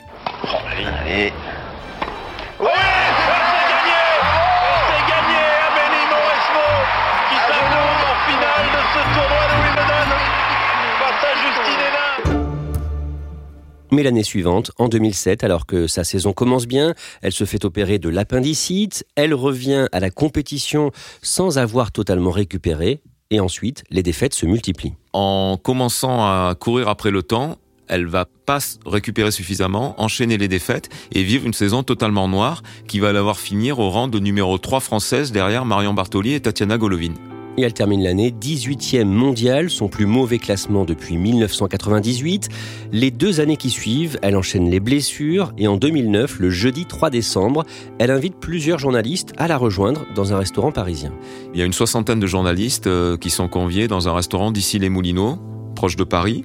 Mais 13.92 14.04
l'année 14.04 14.24
suivante, 14.24 14.72
en 14.78 14.88
2007, 14.88 15.44
alors 15.44 15.66
que 15.66 15.88
sa 15.88 16.04
saison 16.04 16.34
commence 16.34 16.66
bien, 16.66 16.94
elle 17.22 17.32
se 17.32 17.46
fait 17.46 17.66
opérer 17.66 18.00
de 18.00 18.10
l'appendicite, 18.10 19.06
elle 19.16 19.34
revient 19.34 19.88
à 19.92 20.00
la 20.00 20.10
compétition 20.10 20.92
sans 21.22 21.58
avoir 21.58 21.92
totalement 21.92 22.32
récupéré, 22.32 23.02
et 23.32 23.40
ensuite, 23.40 23.84
les 23.90 24.04
défaites 24.04 24.34
se 24.34 24.46
multiplient. 24.46 24.94
En 25.14 25.58
commençant 25.62 26.24
à 26.24 26.56
courir 26.60 26.90
après 26.90 27.12
le 27.12 27.24
temps, 27.24 27.58
elle 27.88 28.08
va 28.08 28.26
pas 28.46 28.60
récupérer 28.86 29.32
suffisamment, 29.32 30.00
enchaîner 30.02 30.38
les 30.38 30.48
défaites 30.48 30.90
et 31.12 31.24
vivre 31.24 31.46
une 31.46 31.54
saison 31.54 31.84
totalement 31.84 32.28
noire 32.28 32.64
qui 32.88 33.00
va 33.00 33.12
l'avoir 33.14 33.38
finir 33.40 33.80
au 33.80 33.90
rang 33.90 34.08
de 34.08 34.20
numéro 34.20 34.58
3 34.58 34.80
française 34.80 35.32
derrière 35.32 35.66
Marion 35.66 35.94
Bartoli 35.94 36.34
et 36.34 36.40
Tatiana 36.40 36.78
Golovin. 36.78 37.14
Et 37.58 37.62
elle 37.62 37.74
termine 37.74 38.04
l'année 38.04 38.32
18e 38.32 39.06
mondiale, 39.06 39.70
son 39.70 39.88
plus 39.88 40.06
mauvais 40.06 40.40
classement 40.40 40.84
depuis 40.84 41.18
1998. 41.18 42.50
Les 42.92 43.12
deux 43.12 43.40
années 43.40 43.56
qui 43.56 43.70
suivent, 43.70 44.20
elle 44.22 44.36
enchaîne 44.36 44.70
les 44.70 44.80
blessures 44.80 45.54
et 45.58 45.68
en 45.68 45.78
2009, 45.78 46.40
le 46.40 46.50
jeudi 46.50 46.86
3 46.86 47.10
décembre, 47.10 47.64
elle 47.98 48.12
invite 48.12 48.36
plusieurs 48.36 48.80
journalistes 48.80 49.34
à 49.38 49.48
la 49.48 49.58
rejoindre 49.58 50.06
dans 50.16 50.34
un 50.34 50.38
restaurant 50.38 50.72
parisien. 50.72 51.14
Il 51.54 51.60
y 51.60 51.64
a 51.64 51.66
une 51.66 51.74
soixantaine 51.74 52.20
de 52.20 52.28
journalistes 52.28 52.88
euh, 52.88 53.16
qui 53.18 53.30
sont 53.30 53.48
conviés 53.48 53.88
dans 53.88 54.10
un 54.10 54.14
restaurant 54.14 54.52
d'ici 54.52 54.78
les 54.80 54.90
Moulineaux, 54.90 55.38
proche 55.76 55.96
de 55.96 56.04
Paris. 56.04 56.44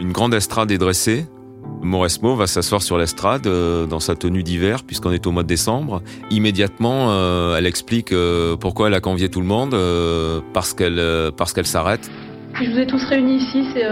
Une 0.00 0.12
grande 0.12 0.34
estrade 0.34 0.70
est 0.70 0.78
dressée. 0.78 1.26
Mauresmo 1.86 2.34
va 2.34 2.46
s'asseoir 2.46 2.82
sur 2.82 2.98
l'estrade 2.98 3.46
euh, 3.46 3.86
dans 3.86 4.00
sa 4.00 4.16
tenue 4.16 4.42
d'hiver 4.42 4.82
puisqu'on 4.84 5.12
est 5.12 5.26
au 5.26 5.30
mois 5.30 5.42
de 5.42 5.48
décembre. 5.48 6.02
Immédiatement, 6.30 7.10
euh, 7.10 7.56
elle 7.56 7.66
explique 7.66 8.12
euh, 8.12 8.56
pourquoi 8.56 8.88
elle 8.88 8.94
a 8.94 9.00
convié 9.00 9.28
tout 9.28 9.40
le 9.40 9.46
monde 9.46 9.76
parce 10.52 10.74
qu'elle 10.74 11.00
parce 11.36 11.52
qu'elle 11.52 11.66
s'arrête. 11.66 12.10
Si 12.58 12.64
je 12.66 12.70
vous 12.70 12.78
ai 12.78 12.86
tous 12.86 13.02
réunis 13.04 13.36
ici, 13.36 13.66
c'est 13.72 13.84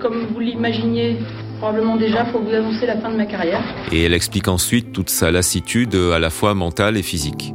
comme 0.00 0.26
vous 0.32 0.40
l'imaginiez 0.40 1.18
probablement 1.58 1.96
déjà 1.96 2.24
pour 2.24 2.42
vous 2.42 2.52
annoncer 2.52 2.86
la 2.86 2.96
fin 2.98 3.10
de 3.10 3.16
ma 3.16 3.26
carrière. 3.26 3.62
Et 3.92 4.02
elle 4.02 4.14
explique 4.14 4.48
ensuite 4.48 4.92
toute 4.92 5.08
sa 5.08 5.30
lassitude 5.30 5.94
à 5.94 6.18
la 6.18 6.30
fois 6.30 6.54
mentale 6.54 6.96
et 6.96 7.02
physique. 7.02 7.52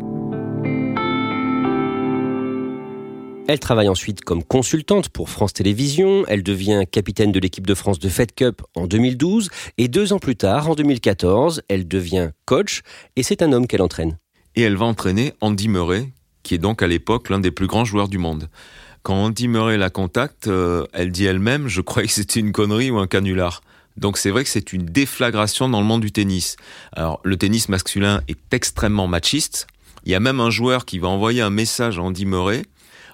Elle 3.45 3.59
travaille 3.59 3.89
ensuite 3.89 4.21
comme 4.21 4.41
consultante 4.41 5.09
pour 5.09 5.29
France 5.29 5.51
Télévisions, 5.51 6.23
elle 6.29 6.43
devient 6.43 6.83
capitaine 6.89 7.33
de 7.33 7.39
l'équipe 7.41 7.67
de 7.67 7.75
France 7.75 7.99
de 7.99 8.07
Fed 8.07 8.33
Cup 8.33 8.61
en 8.73 8.87
2012 8.87 9.49
et 9.77 9.89
deux 9.89 10.13
ans 10.13 10.19
plus 10.19 10.37
tard, 10.37 10.69
en 10.69 10.75
2014, 10.75 11.61
elle 11.67 11.85
devient 11.85 12.29
coach 12.45 12.83
et 13.17 13.23
c'est 13.23 13.41
un 13.41 13.51
homme 13.51 13.67
qu'elle 13.67 13.81
entraîne. 13.81 14.17
Et 14.55 14.61
elle 14.61 14.77
va 14.77 14.85
entraîner 14.85 15.33
Andy 15.41 15.67
Murray, 15.67 16.13
qui 16.43 16.55
est 16.55 16.57
donc 16.57 16.81
à 16.81 16.87
l'époque 16.87 17.29
l'un 17.29 17.39
des 17.39 17.51
plus 17.51 17.67
grands 17.67 17.83
joueurs 17.83 18.07
du 18.07 18.17
monde. 18.17 18.49
Quand 19.01 19.15
Andy 19.15 19.49
Murray 19.49 19.77
la 19.77 19.89
contacte, 19.89 20.47
euh, 20.47 20.85
elle 20.93 21.11
dit 21.11 21.25
elle-même, 21.25 21.67
je 21.67 21.81
croyais 21.81 22.07
que 22.07 22.13
c'était 22.13 22.39
une 22.39 22.53
connerie 22.53 22.91
ou 22.91 22.97
un 22.99 23.07
canular. 23.07 23.61
Donc 23.97 24.17
c'est 24.17 24.29
vrai 24.29 24.45
que 24.45 24.49
c'est 24.49 24.71
une 24.71 24.85
déflagration 24.85 25.67
dans 25.67 25.81
le 25.81 25.85
monde 25.85 26.01
du 26.01 26.13
tennis. 26.13 26.55
Alors 26.93 27.19
le 27.25 27.35
tennis 27.35 27.67
masculin 27.67 28.21
est 28.29 28.53
extrêmement 28.53 29.07
machiste. 29.07 29.67
Il 30.05 30.11
y 30.13 30.15
a 30.15 30.21
même 30.21 30.39
un 30.39 30.49
joueur 30.49 30.85
qui 30.85 30.99
va 30.99 31.09
envoyer 31.09 31.41
un 31.41 31.49
message 31.49 31.99
à 31.99 32.01
Andy 32.01 32.25
Murray 32.25 32.63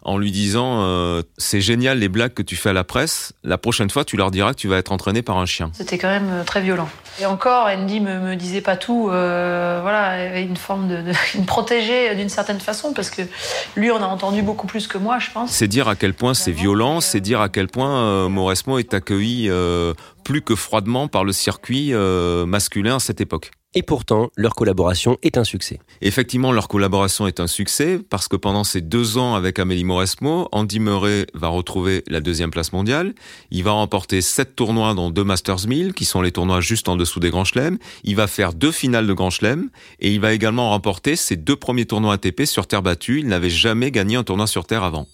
en 0.09 0.17
lui 0.17 0.31
disant 0.31 0.81
euh, 0.81 1.21
c'est 1.37 1.61
génial 1.61 1.99
les 1.99 2.09
blagues 2.09 2.33
que 2.33 2.41
tu 2.41 2.55
fais 2.55 2.69
à 2.69 2.73
la 2.73 2.83
presse. 2.83 3.33
La 3.43 3.59
prochaine 3.59 3.91
fois, 3.91 4.03
tu 4.03 4.17
leur 4.17 4.31
diras 4.31 4.53
que 4.53 4.59
tu 4.59 4.67
vas 4.67 4.77
être 4.77 4.91
entraîné 4.91 5.21
par 5.21 5.37
un 5.37 5.45
chien. 5.45 5.69
C'était 5.73 5.99
quand 5.99 6.07
même 6.07 6.29
euh, 6.31 6.43
très 6.43 6.61
violent. 6.61 6.89
Et 7.21 7.27
encore, 7.27 7.67
Andy 7.67 7.99
me, 7.99 8.19
me 8.19 8.35
disait 8.35 8.61
pas 8.61 8.75
tout. 8.75 9.09
euh, 9.11 9.79
voilà, 9.83 10.05
avait 10.05 10.43
une 10.43 10.57
forme 10.57 10.87
de, 10.87 11.01
de 11.01 12.15
d'une 12.15 12.29
certaine 12.29 12.59
façon 12.59 12.93
parce 12.93 13.09
que 13.09 13.21
lui, 13.75 13.91
on 13.91 13.97
a 13.97 14.05
entendu 14.05 14.41
beaucoup 14.41 14.67
plus 14.67 14.87
que 14.87 14.97
moi, 14.97 15.19
je 15.19 15.29
pense. 15.31 15.51
C'est 15.51 15.67
dire 15.67 15.87
à 15.87 15.95
quel 15.95 16.13
point 16.13 16.33
c'est 16.33 16.51
violent, 16.51 17.01
c'est 17.01 17.21
dire 17.21 17.41
à 17.41 17.49
quel 17.49 17.67
point 17.67 18.03
euh, 18.03 18.29
Mauresmo 18.29 18.79
est 18.79 18.93
accueilli 18.93 19.47
euh, 19.49 19.93
plus 20.23 20.41
que 20.41 20.55
froidement 20.55 21.07
par 21.07 21.23
le 21.23 21.31
circuit 21.31 21.93
euh, 21.93 22.45
masculin 22.45 22.95
à 22.95 22.99
cette 22.99 23.21
époque. 23.21 23.51
Et 23.75 23.83
pourtant, 23.83 24.31
leur 24.35 24.55
collaboration 24.55 25.19
est 25.21 25.37
un 25.37 25.43
succès. 25.43 25.79
Effectivement, 26.01 26.51
leur 26.51 26.67
collaboration 26.67 27.27
est 27.27 27.39
un 27.39 27.45
succès 27.45 27.99
parce 28.09 28.27
que 28.27 28.35
pendant 28.35 28.63
ces 28.63 28.81
deux 28.81 29.19
ans 29.19 29.35
avec 29.35 29.59
Amélie 29.59 29.83
Mauresmo, 29.83 30.49
Andy 30.51 30.79
Murray 30.79 31.27
va 31.35 31.49
retrouver 31.49 32.03
la 32.07 32.19
deuxième 32.19 32.49
place 32.49 32.73
mondiale. 32.73 33.13
Il 33.51 33.63
va 33.63 33.73
remporter 33.73 34.21
sept 34.21 34.55
tournois 34.55 34.95
dont 34.95 35.11
deux 35.11 35.23
Masters 35.23 35.67
1000, 35.67 35.93
qui 35.93 36.05
sont 36.05 36.23
les 36.23 36.31
tournois 36.31 36.61
juste 36.61 36.89
en 36.89 36.95
dessous 36.95 37.19
des 37.19 37.29
Grands 37.29 37.45
Chelems. 37.45 37.77
Il 38.03 38.15
va 38.15 38.25
faire 38.25 38.53
deux 38.53 38.71
finales 38.71 39.05
de 39.05 39.13
Grands 39.13 39.29
Chelems 39.29 39.69
et 39.99 40.11
il 40.11 40.19
va 40.19 40.33
également 40.33 40.71
remporter 40.71 41.15
ses 41.15 41.35
deux 41.35 41.55
premiers 41.55 41.85
tournois 41.85 42.15
ATP 42.15 42.45
sur 42.45 42.65
terre 42.65 42.81
battue. 42.81 43.19
Il 43.19 43.27
n'avait 43.27 43.51
jamais 43.51 43.91
gagné 43.91 44.15
un 44.15 44.23
tournoi 44.23 44.47
sur 44.47 44.65
terre 44.65 44.83
avant. 44.83 45.05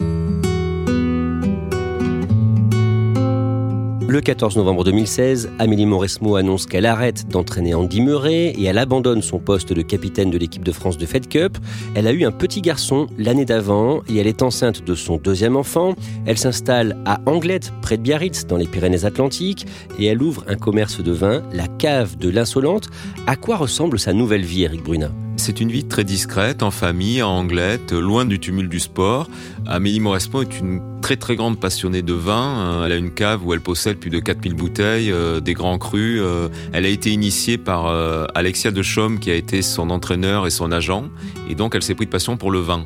Le 4.08 4.22
14 4.22 4.56
novembre 4.58 4.84
2016, 4.84 5.50
Amélie 5.58 5.88
Mauresmo 5.88 6.36
annonce 6.36 6.68
qu'elle 6.68 6.86
arrête 6.86 7.28
d'entraîner 7.28 7.74
Andy 7.74 8.02
Murray 8.02 8.54
et 8.56 8.66
elle 8.66 8.78
abandonne 8.78 9.24
son 9.24 9.40
poste 9.40 9.74
de 9.74 9.82
capitaine 9.82 10.30
de 10.30 10.38
l'équipe 10.38 10.64
de 10.64 10.72
France 10.72 11.00
de 11.00 11.08
Fed 11.08 11.28
Cup. 11.28 11.58
Elle 11.96 12.06
a 12.06 12.12
eu 12.12 12.24
un 12.24 12.32
petit 12.32 12.62
garçon 12.62 13.08
l'année 13.18 13.46
d'avant 13.46 14.04
et 14.08 14.18
elle 14.18 14.28
est 14.28 14.44
enceinte 14.44 14.84
de 14.84 14.94
son 14.94 15.18
deuxième 15.18 15.56
enfant. 15.56 15.96
Elle 16.28 16.38
s'installe 16.38 16.98
à 17.06 17.20
Anglette, 17.26 17.74
près 17.82 17.98
de 17.98 18.04
Biarritz, 18.04 18.46
dans 18.46 18.58
les 18.58 18.68
Pyrénées-Atlantiques, 18.68 19.66
et 19.98 20.06
elle 20.06 20.22
ouvre 20.22 20.44
un 20.48 20.56
commerce 20.56 21.02
de 21.02 21.12
vin, 21.12 21.42
la 21.52 21.68
cave 21.68 22.16
de 22.18 22.30
l'Insolente. 22.30 22.90
À 23.26 23.36
quoi 23.36 23.58
ressemble 23.58 23.98
sa 23.98 24.14
nouvelle 24.14 24.46
vie, 24.46 24.64
Eric 24.66 24.84
Bruna 24.84 25.10
C'est 25.38 25.60
une 25.60 25.70
vie 25.70 25.84
très 25.84 26.04
discrète, 26.04 26.64
en 26.64 26.72
famille, 26.72 27.22
à 27.22 27.28
Anglette, 27.28 27.92
loin 27.92 28.26
du 28.26 28.40
tumulte 28.40 28.70
du 28.70 28.80
sport. 28.80 29.30
Amélie 29.68 30.00
Mauresmo 30.00 30.42
est 30.42 30.60
une 30.60 30.82
très 31.02 31.18
très 31.18 31.36
grande 31.36 31.60
passionnée 31.60 32.02
de 32.02 32.14
vin. 32.14 32.84
Elle 32.86 32.92
a 32.92 32.96
une 32.96 33.12
cave 33.12 33.46
où 33.46 33.54
elle 33.54 33.62
possède 33.62 33.98
plus 33.98 34.10
de 34.10 34.20
4000 34.20 34.56
bouteilles, 34.56 35.12
euh, 35.12 35.40
des 35.40 35.54
grands 35.54 35.78
crus. 35.78 36.20
Euh, 36.20 36.48
elle 36.74 36.86
a 36.86 36.90
été 36.90 37.12
initiée 37.12 37.58
par 37.58 37.88
euh, 37.88 38.26
Alexia 38.34 38.72
de 38.72 38.82
Chaume 38.82 39.20
qui 39.20 39.30
a 39.30 39.36
été 39.36 39.62
son 39.62 39.92
entraîneur 39.92 40.48
et 40.48 40.50
son 40.50 40.72
agent. 40.72 41.06
Et 41.50 41.54
donc 41.54 41.76
elle 41.76 41.84
s'est 41.84 41.96
pris 41.96 42.06
de 42.06 42.12
passion 42.12 42.38
pour 42.38 42.50
le 42.50 42.60
vin. 42.60 42.86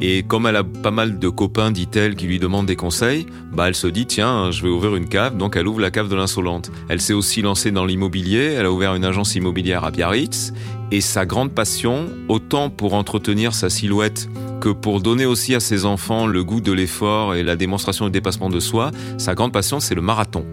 Et 0.00 0.22
comme 0.22 0.46
elle 0.46 0.56
a 0.56 0.64
pas 0.64 0.90
mal 0.90 1.18
de 1.18 1.28
copains, 1.28 1.70
dit-elle, 1.70 2.16
qui 2.16 2.26
lui 2.26 2.38
demandent 2.38 2.66
des 2.66 2.76
conseils, 2.76 3.26
bah 3.52 3.68
elle 3.68 3.74
se 3.74 3.86
dit 3.86 4.06
tiens, 4.06 4.50
je 4.50 4.62
vais 4.62 4.68
ouvrir 4.68 4.96
une 4.96 5.06
cave. 5.06 5.36
Donc 5.36 5.56
elle 5.56 5.68
ouvre 5.68 5.80
la 5.80 5.90
cave 5.90 6.08
de 6.08 6.16
l'insolente. 6.16 6.72
Elle 6.88 7.00
s'est 7.00 7.12
aussi 7.12 7.42
lancée 7.42 7.70
dans 7.70 7.84
l'immobilier. 7.84 8.54
Elle 8.56 8.66
a 8.66 8.72
ouvert 8.72 8.94
une 8.94 9.04
agence 9.04 9.34
immobilière 9.34 9.84
à 9.84 9.90
Biarritz. 9.90 10.52
Et 10.92 11.00
sa 11.00 11.24
grande 11.24 11.52
passion, 11.52 12.08
autant 12.28 12.68
pour 12.68 12.94
entretenir 12.94 13.54
sa 13.54 13.70
silhouette 13.70 14.28
que 14.60 14.68
pour 14.68 15.00
donner 15.00 15.24
aussi 15.24 15.54
à 15.54 15.60
ses 15.60 15.84
enfants 15.84 16.26
le 16.26 16.42
goût 16.42 16.60
de 16.60 16.72
l'effort 16.72 17.34
et 17.34 17.44
la 17.44 17.54
démonstration 17.54 18.06
du 18.06 18.10
dépassement 18.10 18.50
de 18.50 18.58
soi, 18.58 18.90
sa 19.16 19.34
grande 19.34 19.52
passion, 19.52 19.78
c'est 19.78 19.94
le 19.94 20.02
marathon. 20.02 20.44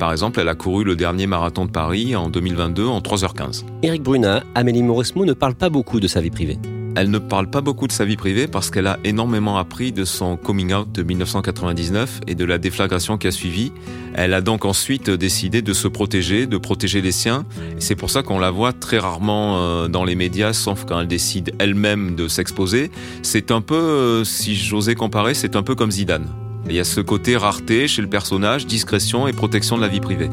Par 0.00 0.10
exemple, 0.10 0.40
elle 0.40 0.48
a 0.48 0.56
couru 0.56 0.82
le 0.82 0.96
dernier 0.96 1.28
marathon 1.28 1.64
de 1.64 1.70
Paris 1.70 2.16
en 2.16 2.28
2022 2.28 2.86
en 2.86 2.98
3h15. 2.98 3.64
Eric 3.82 4.02
Bruna, 4.02 4.42
Amélie 4.56 4.82
Mauresmo 4.82 5.24
ne 5.24 5.32
parle 5.32 5.54
pas 5.54 5.70
beaucoup 5.70 6.00
de 6.00 6.08
sa 6.08 6.20
vie 6.20 6.30
privée. 6.30 6.58
Elle 6.96 7.10
ne 7.10 7.18
parle 7.18 7.48
pas 7.48 7.60
beaucoup 7.60 7.86
de 7.86 7.92
sa 7.92 8.04
vie 8.04 8.16
privée 8.16 8.46
parce 8.46 8.70
qu'elle 8.70 8.86
a 8.86 8.98
énormément 9.04 9.58
appris 9.58 9.92
de 9.92 10.04
son 10.04 10.36
coming 10.36 10.72
out 10.72 10.90
de 10.92 11.02
1999 11.02 12.20
et 12.26 12.34
de 12.34 12.44
la 12.44 12.58
déflagration 12.58 13.18
qui 13.18 13.26
a 13.26 13.30
suivi. 13.30 13.72
Elle 14.14 14.32
a 14.34 14.40
donc 14.40 14.64
ensuite 14.64 15.10
décidé 15.10 15.62
de 15.62 15.72
se 15.72 15.88
protéger, 15.88 16.46
de 16.46 16.56
protéger 16.56 17.00
les 17.00 17.12
siens. 17.12 17.44
C'est 17.78 17.96
pour 17.96 18.10
ça 18.10 18.22
qu'on 18.22 18.38
la 18.38 18.50
voit 18.50 18.72
très 18.72 18.98
rarement 18.98 19.58
euh, 19.58 19.88
dans 19.88 20.04
les 20.04 20.14
médias, 20.14 20.52
sauf 20.52 20.84
quand 20.84 21.00
elle 21.00 21.08
décide 21.08 21.52
elle-même 21.58 22.14
de 22.14 22.28
s'exposer. 22.28 22.90
C'est 23.22 23.50
un 23.50 23.60
peu, 23.60 23.74
euh, 23.74 24.24
si 24.24 24.54
j'osais 24.54 24.94
comparer, 24.94 25.34
c'est 25.34 25.56
un 25.56 25.62
peu 25.62 25.74
comme 25.74 25.90
Zidane. 25.90 26.28
Il 26.66 26.74
y 26.74 26.80
a 26.80 26.84
ce 26.84 27.00
côté 27.00 27.36
rareté 27.36 27.88
chez 27.88 28.02
le 28.02 28.08
personnage, 28.08 28.66
discrétion 28.66 29.26
et 29.28 29.32
protection 29.32 29.76
de 29.76 29.82
la 29.82 29.88
vie 29.88 30.00
privée. 30.00 30.30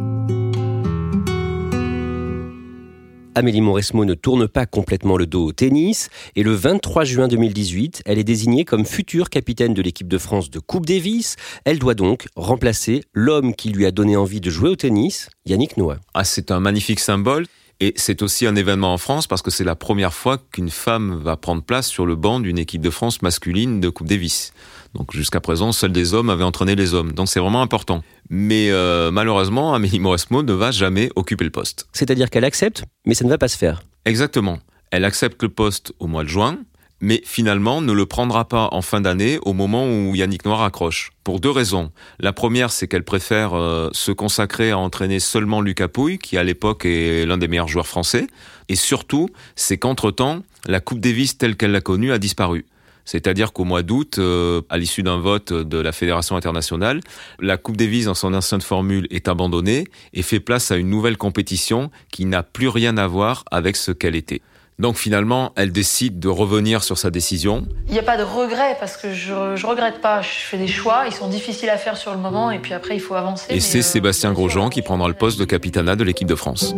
Amélie 3.33 3.61
Mauresmo 3.61 4.03
ne 4.03 4.13
tourne 4.13 4.47
pas 4.47 4.65
complètement 4.65 5.15
le 5.15 5.25
dos 5.25 5.45
au 5.45 5.51
tennis 5.53 6.09
et 6.35 6.43
le 6.43 6.53
23 6.53 7.05
juin 7.05 7.27
2018, 7.29 8.01
elle 8.05 8.19
est 8.19 8.25
désignée 8.25 8.65
comme 8.65 8.85
future 8.85 9.29
capitaine 9.29 9.73
de 9.73 9.81
l'équipe 9.81 10.09
de 10.09 10.17
France 10.17 10.50
de 10.50 10.59
Coupe 10.59 10.85
Davis. 10.85 11.38
Elle 11.63 11.79
doit 11.79 11.93
donc 11.93 12.27
remplacer 12.35 13.03
l'homme 13.13 13.55
qui 13.55 13.69
lui 13.69 13.85
a 13.85 13.91
donné 13.91 14.17
envie 14.17 14.41
de 14.41 14.50
jouer 14.50 14.69
au 14.69 14.75
tennis, 14.75 15.29
Yannick 15.45 15.77
Noah. 15.77 16.00
Ah, 16.13 16.25
c'est 16.25 16.51
un 16.51 16.59
magnifique 16.59 17.00
symbole. 17.00 17.45
Et 17.83 17.93
c'est 17.95 18.21
aussi 18.21 18.45
un 18.45 18.55
événement 18.55 18.93
en 18.93 19.00
France 19.00 19.25
parce 19.25 19.41
que 19.41 19.50
c'est 19.50 19.63
la 19.63 19.75
première 19.75 20.13
fois 20.13 20.38
qu'une 20.38 20.69
femme 20.69 21.19
va 21.19 21.35
prendre 21.35 21.63
place 21.63 21.88
sur 21.88 22.05
le 22.05 22.15
banc 22.15 22.39
d'une 22.39 22.59
équipe 22.59 22.83
de 22.83 22.91
France 22.91 23.23
masculine 23.23 23.81
de 23.81 23.89
Coupe 23.89 24.07
Davis. 24.07 24.53
Donc 24.93 25.15
jusqu'à 25.15 25.41
présent, 25.41 25.71
seuls 25.71 25.91
des 25.91 26.13
hommes 26.13 26.29
avaient 26.29 26.43
entraîné 26.43 26.75
les 26.75 26.93
hommes. 26.93 27.13
Donc 27.13 27.27
c'est 27.27 27.39
vraiment 27.39 27.63
important. 27.63 28.03
Mais 28.29 28.69
euh, 28.69 29.09
malheureusement, 29.09 29.73
Amélie 29.73 30.00
Mauresmo 30.00 30.43
ne 30.43 30.53
va 30.53 30.69
jamais 30.69 31.09
occuper 31.15 31.43
le 31.43 31.50
poste. 31.50 31.88
C'est-à-dire 31.91 32.29
qu'elle 32.29 32.45
accepte, 32.45 32.83
mais 33.07 33.15
ça 33.15 33.25
ne 33.25 33.29
va 33.31 33.39
pas 33.39 33.47
se 33.47 33.57
faire. 33.57 33.81
Exactement. 34.05 34.59
Elle 34.91 35.03
accepte 35.03 35.41
le 35.41 35.50
poste 35.50 35.91
au 35.97 36.05
mois 36.05 36.23
de 36.23 36.29
juin, 36.29 36.59
mais 37.01 37.22
finalement 37.25 37.81
ne 37.81 37.91
le 37.91 38.05
prendra 38.05 38.46
pas 38.46 38.70
en 38.72 38.81
fin 38.81 39.01
d'année 39.01 39.39
au 39.43 39.53
moment 39.53 39.86
où 39.86 40.15
Yannick 40.15 40.46
Noir 40.46 40.62
accroche. 40.62 41.12
Pour 41.24 41.39
deux 41.39 41.50
raisons. 41.50 41.91
La 42.20 42.34
première, 42.34 42.72
c'est 42.72 42.88
qu'elle 42.88 43.03
préfère 43.03 43.53
euh, 43.53 43.89
se 43.91 44.12
consacrer 44.12 44.72
à 44.72 44.77
entraîner 44.77 45.20
seulement 45.20 45.62
Lucas 45.62 45.88
Pouille, 45.88 46.20
qui 46.20 46.38
à 46.38 46.43
l'époque 46.43 46.86
est 46.86 47.25
l'un 47.25 47.38
des 47.38 47.48
meilleurs 47.48 47.67
joueurs 47.67 47.88
français. 47.88 48.27
Et 48.70 48.75
surtout, 48.75 49.29
c'est 49.55 49.77
qu'entre-temps, 49.77 50.43
la 50.67 50.79
Coupe 50.79 51.00
Davis 51.00 51.38
telle 51.38 51.55
qu'elle 51.55 51.72
l'a 51.72 51.81
connue 51.81 52.12
a 52.12 52.17
disparu. 52.17 52.65
C'est-à-dire 53.03 53.51
qu'au 53.51 53.63
mois 53.63 53.81
d'août, 53.81 54.17
euh, 54.20 54.62
à 54.70 54.77
l'issue 54.77 55.03
d'un 55.03 55.17
vote 55.17 55.51
de 55.51 55.77
la 55.77 55.91
Fédération 55.91 56.36
internationale, 56.36 57.01
la 57.39 57.58
Coupe 57.58 57.77
Davis 57.77 58.08
en 58.08 58.13
son 58.13 58.34
ancienne 58.34 58.62
formule 58.62 59.08
est 59.10 59.27
abandonnée 59.27 59.86
et 60.13 60.22
fait 60.22 60.39
place 60.39 60.72
à 60.72 60.77
une 60.77 60.89
nouvelle 60.89 61.17
compétition 61.17 61.89
qui 62.12 62.25
n'a 62.25 62.43
plus 62.43 62.67
rien 62.67 62.98
à 62.98 63.08
voir 63.08 63.43
avec 63.50 63.75
ce 63.75 63.91
qu'elle 63.91 64.15
était. 64.15 64.41
Donc 64.81 64.95
finalement, 64.95 65.53
elle 65.55 65.71
décide 65.71 66.19
de 66.19 66.27
revenir 66.27 66.83
sur 66.83 66.97
sa 66.97 67.11
décision. 67.11 67.67
Il 67.88 67.93
n'y 67.93 68.00
a 68.00 68.03
pas 68.03 68.17
de 68.17 68.23
regret 68.23 68.75
parce 68.79 68.97
que 68.97 69.13
je, 69.13 69.55
je 69.55 69.67
regrette 69.67 70.01
pas. 70.01 70.23
Je 70.23 70.27
fais 70.27 70.57
des 70.57 70.67
choix, 70.67 71.03
ils 71.05 71.13
sont 71.13 71.29
difficiles 71.29 71.69
à 71.69 71.77
faire 71.77 71.97
sur 71.97 72.11
le 72.11 72.17
moment 72.17 72.50
et 72.50 72.57
puis 72.57 72.73
après 72.73 72.95
il 72.95 73.00
faut 73.00 73.13
avancer. 73.13 73.45
Et 73.50 73.59
c'est 73.59 73.79
euh, 73.79 73.83
Sébastien 73.83 74.33
Grosjean 74.33 74.69
qui 74.69 74.81
prendra 74.81 75.07
le 75.07 75.13
poste 75.13 75.39
de 75.39 75.45
capitana 75.45 75.95
de 75.95 76.03
l'équipe 76.03 76.27
de 76.27 76.33
France. 76.33 76.73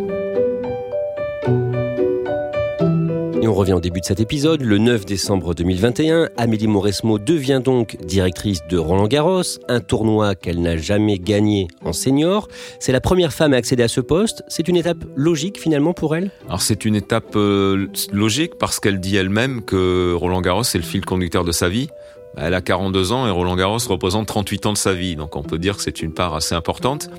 Et 3.44 3.48
on 3.50 3.54
revient 3.54 3.74
au 3.74 3.82
début 3.82 4.00
de 4.00 4.06
cet 4.06 4.22
épisode. 4.22 4.62
Le 4.62 4.78
9 4.78 5.06
décembre 5.06 5.54
2021, 5.54 6.30
Amélie 6.38 6.68
Mauresmo 6.68 7.20
devient 7.20 7.60
donc 7.62 7.98
directrice 8.06 8.62
de 8.70 8.78
Roland 8.78 9.10
Garros, 9.10 9.42
un 9.68 9.82
tournoi 9.82 10.34
qu'elle 10.34 10.62
n'a 10.62 10.78
jamais 10.78 11.20
gagné 11.20 11.68
en 11.84 11.92
senior. 11.92 12.48
C'est 12.80 12.94
la 12.94 13.02
première 13.02 13.34
femme 13.34 13.52
à 13.52 13.58
accéder 13.58 13.84
à 13.84 13.90
ce 13.90 14.00
poste. 14.00 14.46
C'est 14.48 14.70
une 14.70 14.78
étape 14.78 15.04
logique 15.18 15.60
finalement 15.60 15.92
pour 15.92 16.16
elle? 16.16 16.32
Alors 16.48 16.62
c'est 16.62 16.86
une 16.86 16.96
étape 16.96 17.36
euh, 17.36 17.88
logique 18.14 18.54
parce 18.58 18.80
qu'elle 18.80 19.02
dit 19.02 19.18
elle-même 19.18 19.62
que 19.62 20.14
Roland 20.14 20.40
Garros 20.40 20.62
est 20.62 20.76
le 20.76 20.82
fil 20.82 21.04
conducteur 21.04 21.44
de 21.44 21.52
sa 21.52 21.68
vie. 21.68 21.90
Elle 22.38 22.54
a 22.54 22.62
42 22.62 23.12
ans 23.12 23.28
et 23.28 23.30
Roland 23.30 23.58
Garros 23.58 23.80
représente 23.90 24.26
38 24.26 24.68
ans 24.68 24.72
de 24.72 24.78
sa 24.78 24.94
vie, 24.94 25.18
donc 25.18 25.36
on 25.36 25.44
peut 25.44 25.60
dire 25.60 25.76
que 25.76 25.84
c'est 25.84 26.02
une 26.02 26.14
part 26.14 26.34
assez 26.34 26.56
importante. 26.56 27.10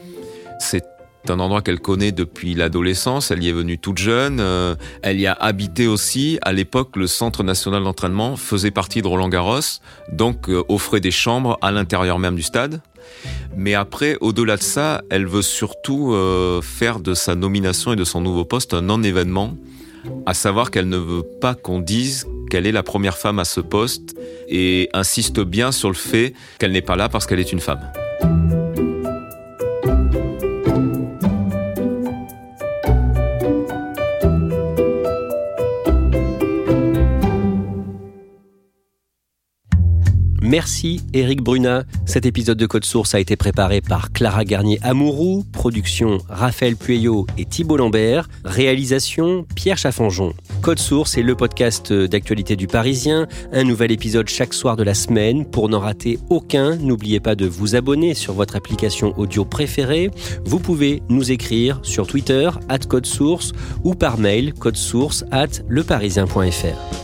C'est 0.58 0.93
c'est 1.24 1.32
un 1.32 1.40
endroit 1.40 1.62
qu'elle 1.62 1.80
connaît 1.80 2.12
depuis 2.12 2.54
l'adolescence, 2.54 3.30
elle 3.30 3.42
y 3.42 3.48
est 3.48 3.52
venue 3.52 3.78
toute 3.78 3.96
jeune, 3.96 4.40
euh, 4.40 4.74
elle 5.00 5.18
y 5.18 5.26
a 5.26 5.32
habité 5.32 5.86
aussi. 5.86 6.38
À 6.42 6.52
l'époque, 6.52 6.96
le 6.96 7.06
Centre 7.06 7.42
national 7.42 7.82
d'entraînement 7.82 8.36
faisait 8.36 8.70
partie 8.70 9.00
de 9.00 9.06
Roland 9.06 9.30
Garros, 9.30 9.60
donc 10.12 10.50
euh, 10.50 10.62
offrait 10.68 11.00
des 11.00 11.10
chambres 11.10 11.58
à 11.62 11.72
l'intérieur 11.72 12.18
même 12.18 12.34
du 12.34 12.42
stade. 12.42 12.82
Mais 13.56 13.74
après, 13.74 14.18
au-delà 14.20 14.58
de 14.58 14.62
ça, 14.62 15.00
elle 15.08 15.26
veut 15.26 15.42
surtout 15.42 16.12
euh, 16.12 16.60
faire 16.60 17.00
de 17.00 17.14
sa 17.14 17.34
nomination 17.34 17.94
et 17.94 17.96
de 17.96 18.04
son 18.04 18.20
nouveau 18.20 18.44
poste 18.44 18.74
un 18.74 18.82
non-événement, 18.82 19.56
à 20.26 20.34
savoir 20.34 20.70
qu'elle 20.70 20.90
ne 20.90 20.98
veut 20.98 21.24
pas 21.40 21.54
qu'on 21.54 21.78
dise 21.78 22.26
qu'elle 22.50 22.66
est 22.66 22.72
la 22.72 22.82
première 22.82 23.16
femme 23.16 23.38
à 23.38 23.46
ce 23.46 23.60
poste 23.60 24.14
et 24.48 24.90
insiste 24.92 25.40
bien 25.40 25.72
sur 25.72 25.88
le 25.88 25.94
fait 25.94 26.34
qu'elle 26.58 26.72
n'est 26.72 26.82
pas 26.82 26.96
là 26.96 27.08
parce 27.08 27.26
qu'elle 27.26 27.40
est 27.40 27.52
une 27.52 27.60
femme. 27.60 27.80
Merci 40.54 41.00
Eric 41.14 41.42
Bruna. 41.42 41.82
Cet 42.06 42.26
épisode 42.26 42.56
de 42.56 42.66
Code 42.66 42.84
Source 42.84 43.16
a 43.16 43.18
été 43.18 43.34
préparé 43.34 43.80
par 43.80 44.12
Clara 44.12 44.44
Garnier 44.44 44.78
Amourou, 44.82 45.42
production 45.50 46.18
Raphaël 46.28 46.76
Pueyo 46.76 47.26
et 47.36 47.44
Thibault 47.44 47.76
Lambert, 47.76 48.28
réalisation 48.44 49.46
Pierre 49.56 49.78
Chaffanjon. 49.78 50.32
Code 50.62 50.78
Source 50.78 51.18
est 51.18 51.22
le 51.22 51.34
podcast 51.34 51.92
d'actualité 51.92 52.54
du 52.54 52.68
Parisien, 52.68 53.26
un 53.50 53.64
nouvel 53.64 53.90
épisode 53.90 54.28
chaque 54.28 54.54
soir 54.54 54.76
de 54.76 54.84
la 54.84 54.94
semaine. 54.94 55.44
Pour 55.44 55.68
n'en 55.68 55.80
rater 55.80 56.20
aucun, 56.30 56.76
n'oubliez 56.76 57.18
pas 57.18 57.34
de 57.34 57.46
vous 57.46 57.74
abonner 57.74 58.14
sur 58.14 58.32
votre 58.32 58.54
application 58.54 59.12
audio 59.18 59.44
préférée. 59.44 60.12
Vous 60.44 60.60
pouvez 60.60 61.02
nous 61.08 61.32
écrire 61.32 61.80
sur 61.82 62.06
Twitter, 62.06 62.48
at 62.68 62.78
Code 62.78 63.06
Source, 63.06 63.50
ou 63.82 63.96
par 63.96 64.18
mail, 64.18 64.54
codesource 64.54 65.24
at 65.32 65.64
leparisien.fr. 65.68 67.03